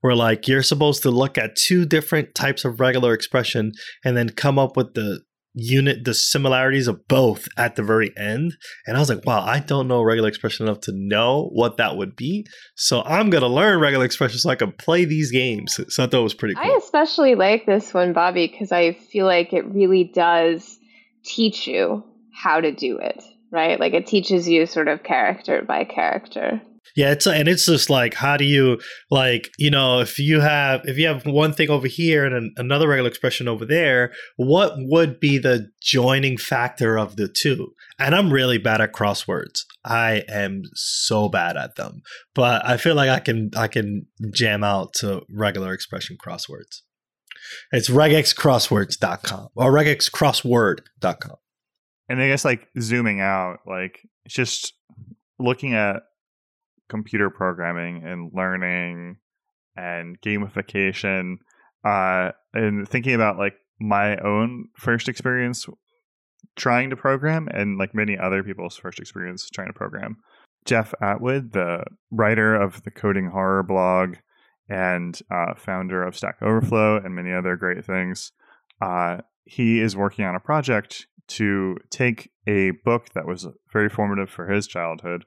where 0.00 0.16
like 0.16 0.48
you're 0.48 0.64
supposed 0.64 1.04
to 1.04 1.10
look 1.12 1.38
at 1.38 1.54
two 1.54 1.86
different 1.86 2.34
types 2.34 2.64
of 2.64 2.80
regular 2.80 3.14
expression 3.14 3.70
and 4.04 4.16
then 4.16 4.28
come 4.28 4.58
up 4.58 4.76
with 4.76 4.94
the 4.94 5.20
unit 5.54 6.04
the 6.04 6.14
similarities 6.14 6.88
of 6.88 7.06
both 7.08 7.46
at 7.56 7.76
the 7.76 7.82
very 7.82 8.12
end. 8.16 8.56
And 8.86 8.96
i 8.96 9.00
was 9.00 9.08
like 9.08 9.24
wow 9.24 9.40
i 9.40 9.60
don't 9.60 9.88
know 9.88 10.02
regular 10.02 10.28
expression 10.28 10.66
enough 10.66 10.80
to 10.82 10.92
know 10.94 11.48
what 11.52 11.76
that 11.76 11.96
would 11.96 12.16
be. 12.16 12.46
So 12.76 13.02
i'm 13.02 13.30
gonna 13.30 13.48
learn 13.48 13.80
regular 13.80 14.04
expression 14.04 14.38
so 14.38 14.50
i 14.50 14.56
can 14.56 14.72
play 14.72 15.04
these 15.04 15.30
games. 15.30 15.78
So 15.88 16.02
i 16.02 16.06
thought 16.06 16.20
it 16.20 16.22
was 16.22 16.34
pretty 16.34 16.54
cool. 16.54 16.64
i 16.64 16.76
especially 16.76 17.34
like 17.34 17.66
this 17.66 17.94
one 17.94 18.12
bobby 18.12 18.46
because 18.46 18.72
i 18.72 18.92
feel 18.92 19.26
like 19.26 19.52
it 19.52 19.64
really 19.66 20.04
does 20.04 20.78
teach 21.24 21.66
you 21.66 22.04
how 22.32 22.60
to 22.60 22.72
do 22.72 22.98
it 22.98 23.22
right? 23.54 23.78
Like 23.78 23.94
it 23.94 24.06
teaches 24.06 24.48
you 24.48 24.66
sort 24.66 24.88
of 24.88 25.04
character 25.04 25.62
by 25.62 25.84
character 25.84 26.60
yeah, 26.96 27.10
it's 27.10 27.26
and 27.26 27.48
it's 27.48 27.66
just 27.66 27.90
like 27.90 28.14
how 28.14 28.36
do 28.36 28.44
you 28.44 28.80
like 29.10 29.50
you 29.58 29.70
know 29.70 30.00
if 30.00 30.18
you 30.18 30.40
have 30.40 30.82
if 30.84 30.96
you 30.96 31.06
have 31.06 31.26
one 31.26 31.52
thing 31.52 31.70
over 31.70 31.88
here 31.88 32.24
and 32.24 32.34
an, 32.34 32.54
another 32.56 32.88
regular 32.88 33.08
expression 33.08 33.48
over 33.48 33.64
there, 33.64 34.12
what 34.36 34.74
would 34.76 35.18
be 35.18 35.38
the 35.38 35.70
joining 35.82 36.36
factor 36.36 36.96
of 36.98 37.16
the 37.16 37.28
two? 37.28 37.72
And 37.98 38.14
I'm 38.14 38.32
really 38.32 38.58
bad 38.58 38.80
at 38.80 38.92
crosswords. 38.92 39.60
I 39.84 40.24
am 40.28 40.62
so 40.74 41.28
bad 41.28 41.56
at 41.56 41.76
them, 41.76 42.02
but 42.34 42.64
I 42.66 42.76
feel 42.76 42.94
like 42.94 43.10
I 43.10 43.20
can 43.20 43.50
I 43.56 43.68
can 43.68 44.06
jam 44.32 44.62
out 44.62 44.94
to 44.94 45.22
regular 45.28 45.72
expression 45.72 46.16
crosswords. 46.24 46.82
It's 47.72 47.90
regexcrosswords.com 47.90 49.48
or 49.56 49.72
regexcrossword.com. 49.72 51.36
And 52.08 52.20
I 52.20 52.28
guess 52.28 52.44
like 52.44 52.68
zooming 52.78 53.20
out, 53.20 53.58
like 53.66 54.00
it's 54.24 54.34
just 54.34 54.74
looking 55.38 55.74
at 55.74 56.02
computer 56.94 57.28
programming 57.28 58.04
and 58.04 58.30
learning 58.32 59.16
and 59.76 60.20
gamification 60.20 61.38
uh, 61.84 62.30
and 62.52 62.88
thinking 62.88 63.14
about 63.14 63.36
like 63.36 63.54
my 63.80 64.16
own 64.18 64.68
first 64.76 65.08
experience 65.08 65.66
trying 66.54 66.90
to 66.90 66.96
program 66.96 67.48
and 67.52 67.78
like 67.78 67.96
many 67.96 68.16
other 68.16 68.44
people's 68.44 68.76
first 68.76 69.00
experience 69.00 69.50
trying 69.50 69.66
to 69.66 69.72
program. 69.72 70.16
Jeff 70.64 70.94
atwood 71.00 71.52
the 71.52 71.82
writer 72.12 72.54
of 72.54 72.84
the 72.84 72.92
coding 72.92 73.30
horror 73.30 73.64
blog 73.64 74.14
and 74.68 75.20
uh, 75.32 75.54
founder 75.56 76.04
of 76.04 76.16
stack 76.16 76.36
overflow 76.42 76.96
and 76.96 77.16
many 77.16 77.32
other 77.32 77.56
great 77.56 77.84
things 77.84 78.30
uh, 78.80 79.18
he 79.44 79.80
is 79.80 79.96
working 79.96 80.24
on 80.24 80.36
a 80.36 80.40
project 80.40 81.06
to 81.26 81.76
take 81.90 82.30
a 82.46 82.70
book 82.84 83.08
that 83.14 83.26
was 83.26 83.46
very 83.72 83.88
formative 83.88 84.30
for 84.30 84.46
his 84.48 84.66
childhood 84.66 85.24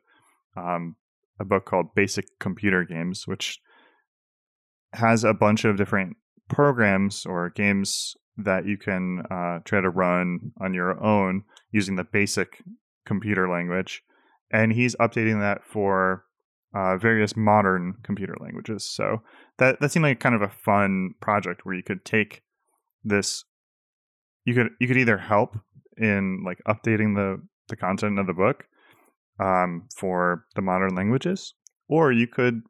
um, 0.55 0.95
a 1.39 1.45
book 1.45 1.65
called 1.65 1.95
Basic 1.95 2.39
Computer 2.39 2.83
Games, 2.83 3.27
which 3.27 3.59
has 4.93 5.23
a 5.23 5.33
bunch 5.33 5.65
of 5.65 5.77
different 5.77 6.17
programs 6.49 7.25
or 7.25 7.49
games 7.49 8.15
that 8.37 8.65
you 8.65 8.77
can 8.77 9.23
uh, 9.31 9.59
try 9.65 9.81
to 9.81 9.89
run 9.89 10.51
on 10.61 10.73
your 10.73 11.03
own 11.03 11.43
using 11.71 11.95
the 11.95 12.03
basic 12.03 12.63
computer 13.05 13.49
language. 13.49 14.03
And 14.51 14.71
he's 14.71 14.95
updating 14.95 15.39
that 15.41 15.65
for 15.65 16.23
uh, 16.73 16.97
various 16.97 17.35
modern 17.35 17.95
computer 18.03 18.35
languages. 18.39 18.89
So 18.89 19.21
that 19.57 19.79
that 19.79 19.91
seemed 19.91 20.03
like 20.03 20.19
kind 20.19 20.35
of 20.35 20.41
a 20.41 20.49
fun 20.49 21.15
project 21.21 21.65
where 21.65 21.75
you 21.75 21.83
could 21.83 22.05
take 22.05 22.43
this. 23.03 23.43
You 24.45 24.53
could 24.53 24.69
you 24.79 24.87
could 24.87 24.97
either 24.97 25.17
help 25.17 25.57
in 25.97 26.43
like 26.45 26.59
updating 26.67 27.15
the 27.15 27.41
the 27.69 27.75
content 27.75 28.19
of 28.19 28.27
the 28.27 28.33
book, 28.33 28.65
um, 29.39 29.87
for 29.95 30.45
the 30.55 30.61
modern 30.61 30.95
languages, 30.95 31.53
or 31.87 32.11
you 32.11 32.27
could 32.27 32.61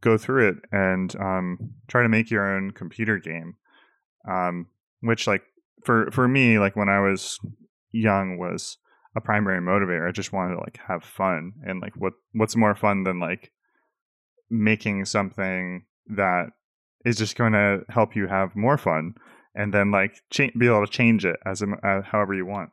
go 0.00 0.18
through 0.18 0.48
it 0.48 0.56
and 0.70 1.14
um, 1.16 1.58
try 1.88 2.02
to 2.02 2.08
make 2.08 2.30
your 2.30 2.56
own 2.56 2.70
computer 2.70 3.18
game. 3.18 3.56
Um, 4.28 4.66
which, 5.00 5.26
like 5.26 5.42
for 5.84 6.10
for 6.10 6.28
me, 6.28 6.58
like 6.58 6.76
when 6.76 6.88
I 6.88 7.00
was 7.00 7.38
young, 7.90 8.38
was 8.38 8.78
a 9.16 9.20
primary 9.20 9.60
motivator. 9.60 10.08
I 10.08 10.12
just 10.12 10.32
wanted 10.32 10.54
to 10.54 10.60
like 10.60 10.78
have 10.88 11.04
fun, 11.04 11.52
and 11.66 11.80
like 11.80 11.94
what 11.96 12.14
what's 12.32 12.56
more 12.56 12.74
fun 12.74 13.04
than 13.04 13.20
like 13.20 13.50
making 14.50 15.04
something 15.06 15.84
that 16.08 16.50
is 17.04 17.16
just 17.16 17.36
going 17.36 17.52
to 17.52 17.80
help 17.88 18.14
you 18.14 18.28
have 18.28 18.54
more 18.54 18.78
fun, 18.78 19.14
and 19.54 19.72
then 19.74 19.90
like 19.90 20.14
cha- 20.30 20.50
be 20.56 20.66
able 20.66 20.86
to 20.86 20.92
change 20.92 21.24
it 21.24 21.36
as 21.44 21.62
uh, 21.62 22.02
however 22.04 22.34
you 22.34 22.46
want. 22.46 22.70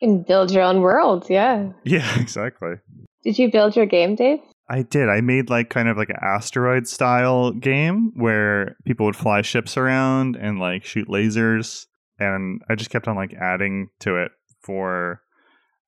You 0.00 0.08
can 0.08 0.22
build 0.22 0.50
your 0.50 0.62
own 0.62 0.80
world, 0.80 1.26
yeah. 1.28 1.70
Yeah, 1.84 2.08
exactly. 2.20 2.74
Did 3.22 3.38
you 3.38 3.50
build 3.50 3.76
your 3.76 3.86
game, 3.86 4.14
Dave? 4.14 4.40
I 4.68 4.82
did. 4.82 5.08
I 5.08 5.20
made 5.20 5.50
like 5.50 5.68
kind 5.68 5.88
of 5.88 5.96
like 5.96 6.10
an 6.10 6.18
asteroid 6.22 6.86
style 6.86 7.50
game 7.50 8.12
where 8.14 8.76
people 8.86 9.04
would 9.06 9.16
fly 9.16 9.42
ships 9.42 9.76
around 9.76 10.36
and 10.36 10.60
like 10.60 10.84
shoot 10.84 11.08
lasers 11.08 11.86
and 12.20 12.62
I 12.68 12.76
just 12.76 12.90
kept 12.90 13.08
on 13.08 13.16
like 13.16 13.34
adding 13.34 13.88
to 14.00 14.16
it 14.16 14.30
for 14.60 15.22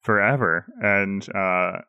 forever 0.00 0.66
and 0.82 1.24
uh 1.32 1.82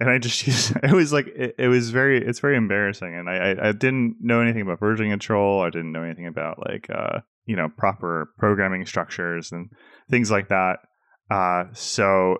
and 0.00 0.10
I 0.10 0.18
just 0.18 0.44
used 0.46 0.74
it 0.82 0.92
was 0.92 1.12
like 1.12 1.28
it, 1.28 1.54
it 1.58 1.68
was 1.68 1.90
very 1.90 2.20
it's 2.20 2.40
very 2.40 2.56
embarrassing 2.56 3.14
and 3.14 3.30
I, 3.30 3.52
I, 3.52 3.68
I 3.68 3.72
didn't 3.72 4.16
know 4.20 4.40
anything 4.40 4.62
about 4.62 4.80
version 4.80 5.10
control 5.10 5.62
I 5.62 5.70
didn't 5.70 5.92
know 5.92 6.02
anything 6.02 6.26
about 6.26 6.58
like 6.58 6.88
uh 6.92 7.20
you 7.46 7.54
know 7.54 7.68
proper 7.76 8.32
programming 8.36 8.84
structures 8.84 9.52
and 9.52 9.70
things 10.10 10.28
like 10.28 10.48
that 10.48 10.78
uh, 11.30 11.64
so 11.72 12.38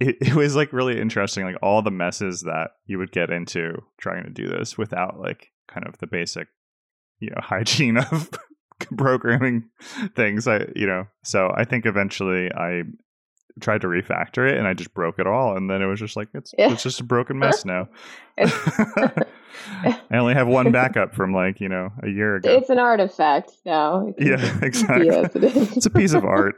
it, 0.00 0.16
it 0.20 0.34
was 0.34 0.56
like 0.56 0.72
really 0.72 1.00
interesting, 1.00 1.44
like 1.44 1.56
all 1.62 1.82
the 1.82 1.90
messes 1.90 2.42
that 2.42 2.72
you 2.86 2.98
would 2.98 3.12
get 3.12 3.30
into 3.30 3.82
trying 3.98 4.24
to 4.24 4.30
do 4.30 4.48
this 4.48 4.78
without 4.78 5.20
like 5.20 5.50
kind 5.68 5.86
of 5.86 5.98
the 5.98 6.06
basic, 6.06 6.48
you 7.18 7.30
know, 7.30 7.36
hygiene 7.42 7.98
of 7.98 8.30
programming 8.96 9.68
things. 10.14 10.46
I, 10.46 10.66
you 10.74 10.86
know, 10.86 11.06
so 11.22 11.52
I 11.56 11.64
think 11.64 11.86
eventually 11.86 12.50
I 12.52 12.82
tried 13.60 13.82
to 13.82 13.86
refactor 13.86 14.50
it 14.50 14.58
and 14.58 14.66
I 14.66 14.74
just 14.74 14.92
broke 14.94 15.20
it 15.20 15.28
all. 15.28 15.56
And 15.56 15.70
then 15.70 15.80
it 15.80 15.86
was 15.86 16.00
just 16.00 16.16
like, 16.16 16.28
it's, 16.34 16.52
yeah. 16.58 16.72
it's 16.72 16.82
just 16.82 17.00
a 17.00 17.04
broken 17.04 17.38
mess 17.38 17.64
now. 17.64 17.88
I 18.36 20.08
only 20.10 20.34
have 20.34 20.48
one 20.48 20.72
backup 20.72 21.14
from 21.14 21.32
like, 21.32 21.60
you 21.60 21.68
know, 21.68 21.90
a 22.02 22.08
year 22.08 22.34
ago. 22.34 22.50
It's 22.50 22.68
an 22.68 22.80
artifact 22.80 23.52
now. 23.64 24.12
Yeah, 24.18 24.58
exactly. 24.60 25.06
Yes, 25.06 25.36
it 25.36 25.44
is. 25.44 25.76
it's 25.76 25.86
a 25.86 25.90
piece 25.90 26.14
of 26.14 26.24
art. 26.24 26.56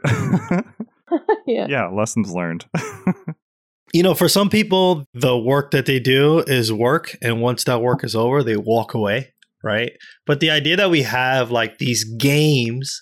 yeah. 1.47 1.67
Yeah, 1.69 1.87
lessons 1.87 2.31
learned. 2.31 2.65
you 3.93 4.03
know, 4.03 4.13
for 4.13 4.29
some 4.29 4.49
people, 4.49 5.05
the 5.13 5.37
work 5.37 5.71
that 5.71 5.85
they 5.85 5.99
do 5.99 6.39
is 6.39 6.71
work. 6.71 7.15
And 7.21 7.41
once 7.41 7.63
that 7.65 7.81
work 7.81 8.03
is 8.03 8.15
over, 8.15 8.43
they 8.43 8.57
walk 8.57 8.93
away. 8.93 9.33
Right. 9.63 9.93
But 10.25 10.39
the 10.39 10.51
idea 10.51 10.77
that 10.77 10.91
we 10.91 11.01
have 11.01 11.51
like 11.51 11.77
these 11.77 12.03
games 12.03 13.01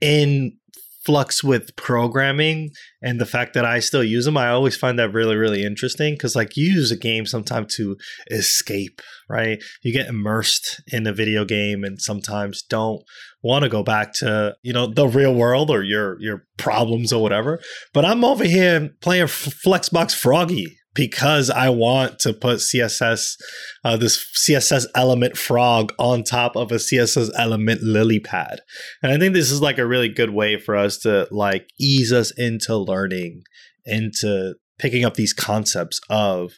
in 0.00 0.56
flux 1.04 1.44
with 1.44 1.76
programming 1.76 2.70
and 3.02 3.20
the 3.20 3.26
fact 3.26 3.54
that 3.54 3.64
I 3.64 3.80
still 3.80 4.02
use 4.02 4.24
them, 4.24 4.36
I 4.36 4.48
always 4.48 4.76
find 4.76 4.98
that 4.98 5.12
really, 5.12 5.36
really 5.36 5.64
interesting 5.64 6.14
because, 6.14 6.34
like, 6.34 6.56
you 6.56 6.72
use 6.72 6.90
a 6.90 6.96
game 6.96 7.26
sometimes 7.26 7.74
to 7.76 7.96
escape, 8.30 9.02
right? 9.28 9.62
You 9.82 9.92
get 9.92 10.08
immersed 10.08 10.82
in 10.88 11.06
a 11.06 11.12
video 11.12 11.44
game 11.44 11.84
and 11.84 12.00
sometimes 12.00 12.62
don't 12.62 13.02
want 13.42 13.62
to 13.62 13.68
go 13.68 13.82
back 13.82 14.14
to, 14.14 14.56
you 14.62 14.72
know, 14.72 14.86
the 14.86 15.06
real 15.06 15.34
world 15.34 15.70
or 15.70 15.82
your 15.82 16.20
your 16.20 16.44
problems 16.56 17.12
or 17.12 17.22
whatever. 17.22 17.60
But 17.92 18.04
I'm 18.04 18.24
over 18.24 18.44
here 18.44 18.90
playing 19.02 19.26
Flexbox 19.26 20.14
Froggy, 20.14 20.78
because 20.94 21.50
I 21.50 21.68
want 21.70 22.18
to 22.20 22.32
put 22.32 22.58
CSS, 22.58 23.36
uh, 23.84 23.96
this 23.96 24.24
CSS 24.36 24.86
element 24.94 25.36
frog 25.36 25.92
on 25.98 26.22
top 26.22 26.56
of 26.56 26.70
a 26.70 26.76
CSS 26.76 27.30
element 27.36 27.82
lily 27.82 28.20
pad. 28.20 28.60
And 29.02 29.12
I 29.12 29.18
think 29.18 29.34
this 29.34 29.50
is 29.50 29.60
like 29.60 29.78
a 29.78 29.86
really 29.86 30.08
good 30.08 30.30
way 30.30 30.58
for 30.58 30.76
us 30.76 30.98
to 30.98 31.28
like 31.30 31.68
ease 31.78 32.12
us 32.12 32.30
into 32.36 32.76
learning, 32.76 33.42
into 33.84 34.54
picking 34.78 35.04
up 35.04 35.14
these 35.14 35.32
concepts 35.32 36.00
of 36.08 36.52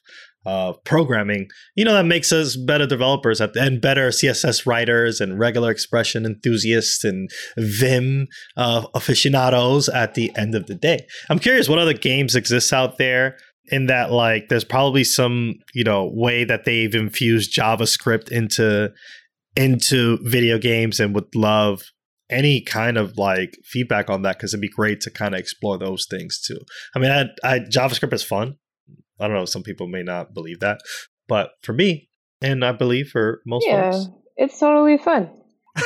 uh, 0.47 0.73
programming, 0.85 1.49
you 1.75 1.85
know, 1.85 1.93
that 1.93 2.07
makes 2.07 2.31
us 2.31 2.57
better 2.57 2.87
developers 2.87 3.41
and 3.41 3.81
better 3.81 4.11
CSS 4.11 4.65
writers 4.65 5.21
and 5.21 5.41
regular 5.41 5.73
expression 5.73 6.25
enthusiasts 6.25 7.03
and 7.03 7.29
Vim 7.59 8.29
uh, 8.57 8.87
aficionados 8.95 9.89
at 9.89 10.15
the 10.15 10.31
end 10.37 10.55
of 10.55 10.67
the 10.67 10.77
day. 10.77 11.05
I'm 11.29 11.41
curious 11.41 11.69
what 11.69 11.81
other 11.81 11.93
games 11.93 12.37
exist 12.37 12.73
out 12.73 12.97
there 12.97 13.37
in 13.69 13.87
that 13.87 14.11
like 14.13 14.49
there's 14.49 14.65
probably 14.65 15.05
some 15.05 15.55
you 15.75 15.85
know 15.85 16.11
way 16.13 16.45
that 16.45 16.65
they've 16.65 16.95
infused 16.95 17.55
javascript 17.55 18.31
into 18.31 18.93
into 19.57 20.19
video 20.23 20.59
games 20.59 21.01
and 21.01 21.15
would 21.15 21.35
love 21.35 21.83
any 22.29 22.61
kind 22.61 22.99
of 22.99 23.17
like 23.17 23.57
feedback 23.65 24.11
on 24.11 24.23
that 24.23 24.37
because 24.37 24.53
it'd 24.53 24.61
be 24.61 24.69
great 24.69 25.01
to 25.01 25.11
kind 25.11 25.35
of 25.35 25.39
explore 25.39 25.79
those 25.79 26.07
things 26.11 26.41
too. 26.41 26.59
I 26.95 26.99
mean 26.99 27.11
I, 27.11 27.27
I 27.45 27.59
javascript 27.61 28.13
is 28.13 28.25
fun. 28.25 28.57
I 29.21 29.27
don't 29.27 29.37
know 29.37 29.45
some 29.45 29.63
people 29.63 29.87
may 29.87 30.03
not 30.03 30.35
believe 30.35 30.61
that 30.61 30.81
but 31.29 31.51
for 31.63 31.73
me 31.73 32.09
and 32.43 32.65
i 32.65 32.71
believe 32.71 33.09
for 33.09 33.41
most 33.47 33.67
yeah 33.67 33.93
folks. 33.93 34.09
it's 34.37 34.59
totally 34.59 34.99
fun. 34.99 35.31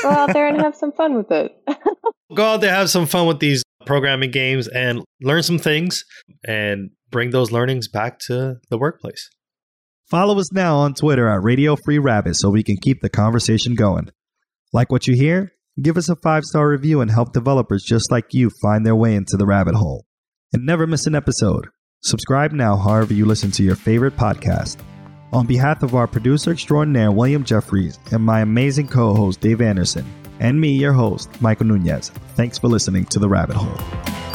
Go 0.03 0.09
out 0.09 0.33
there 0.33 0.47
and 0.47 0.61
have 0.61 0.77
some 0.77 0.93
fun 0.93 1.17
with 1.17 1.31
it. 1.33 1.53
Go 2.35 2.45
out 2.45 2.61
there 2.61 2.73
have 2.73 2.91
some 2.91 3.07
fun 3.07 3.27
with 3.27 3.41
these 3.41 3.63
programming 3.91 4.31
games 4.31 4.69
and 4.69 5.03
learn 5.21 5.43
some 5.43 5.59
things 5.59 6.05
and 6.45 6.91
bring 7.11 7.31
those 7.31 7.51
learnings 7.51 7.89
back 7.89 8.21
to 8.21 8.55
the 8.71 8.79
workplace. 8.79 9.29
Follow 10.09 10.39
us 10.39 10.53
now 10.53 10.77
on 10.77 10.95
Twitter 10.95 11.29
at 11.29 11.43
Radio 11.43 11.75
Free 11.85 11.99
Rabbit 11.99 12.37
so 12.37 12.51
we 12.51 12.63
can 12.63 12.77
keep 12.77 13.01
the 13.01 13.09
conversation 13.09 13.75
going. 13.75 14.09
Like 14.73 14.93
what 14.93 15.09
you 15.09 15.15
hear? 15.17 15.51
Give 15.83 15.97
us 15.97 16.09
a 16.09 16.15
five 16.15 16.45
star 16.45 16.69
review 16.69 17.01
and 17.01 17.11
help 17.11 17.33
developers 17.33 17.83
just 17.83 18.13
like 18.13 18.27
you 18.31 18.49
find 18.63 18.87
their 18.87 18.95
way 18.95 19.17
into 19.17 19.37
the 19.37 19.45
rabbit 19.45 19.75
hole. 19.75 20.07
And 20.53 20.65
never 20.65 20.87
miss 20.87 21.09
an 21.09 21.17
episode. 21.17 21.67
Subscribe 22.05 22.53
now, 22.53 22.77
however, 22.77 23.13
you 23.13 23.27
listen 23.27 23.51
to 23.51 23.65
your 23.65 23.75
favorite 23.75 24.17
podcast. 24.17 24.79
On 25.33 25.49
behalf 25.49 25.83
of 25.83 25.97
our 25.97 26.07
producer 26.07 26.53
extraordinaire, 26.53 27.11
William 27.11 27.43
Jeffries, 27.43 27.99
and 28.13 28.23
my 28.23 28.43
amazing 28.43 28.87
co 28.87 29.15
host, 29.15 29.41
Dave 29.41 29.61
Anderson, 29.61 30.07
and 30.41 30.61
me, 30.61 30.71
your 30.71 30.93
host, 30.93 31.31
Michael 31.41 31.67
Nunez, 31.67 32.09
thanks 32.35 32.59
for 32.59 32.67
listening 32.67 33.05
to 33.07 33.19
The 33.19 33.29
Rabbit 33.29 33.57
Hole. 33.57 34.30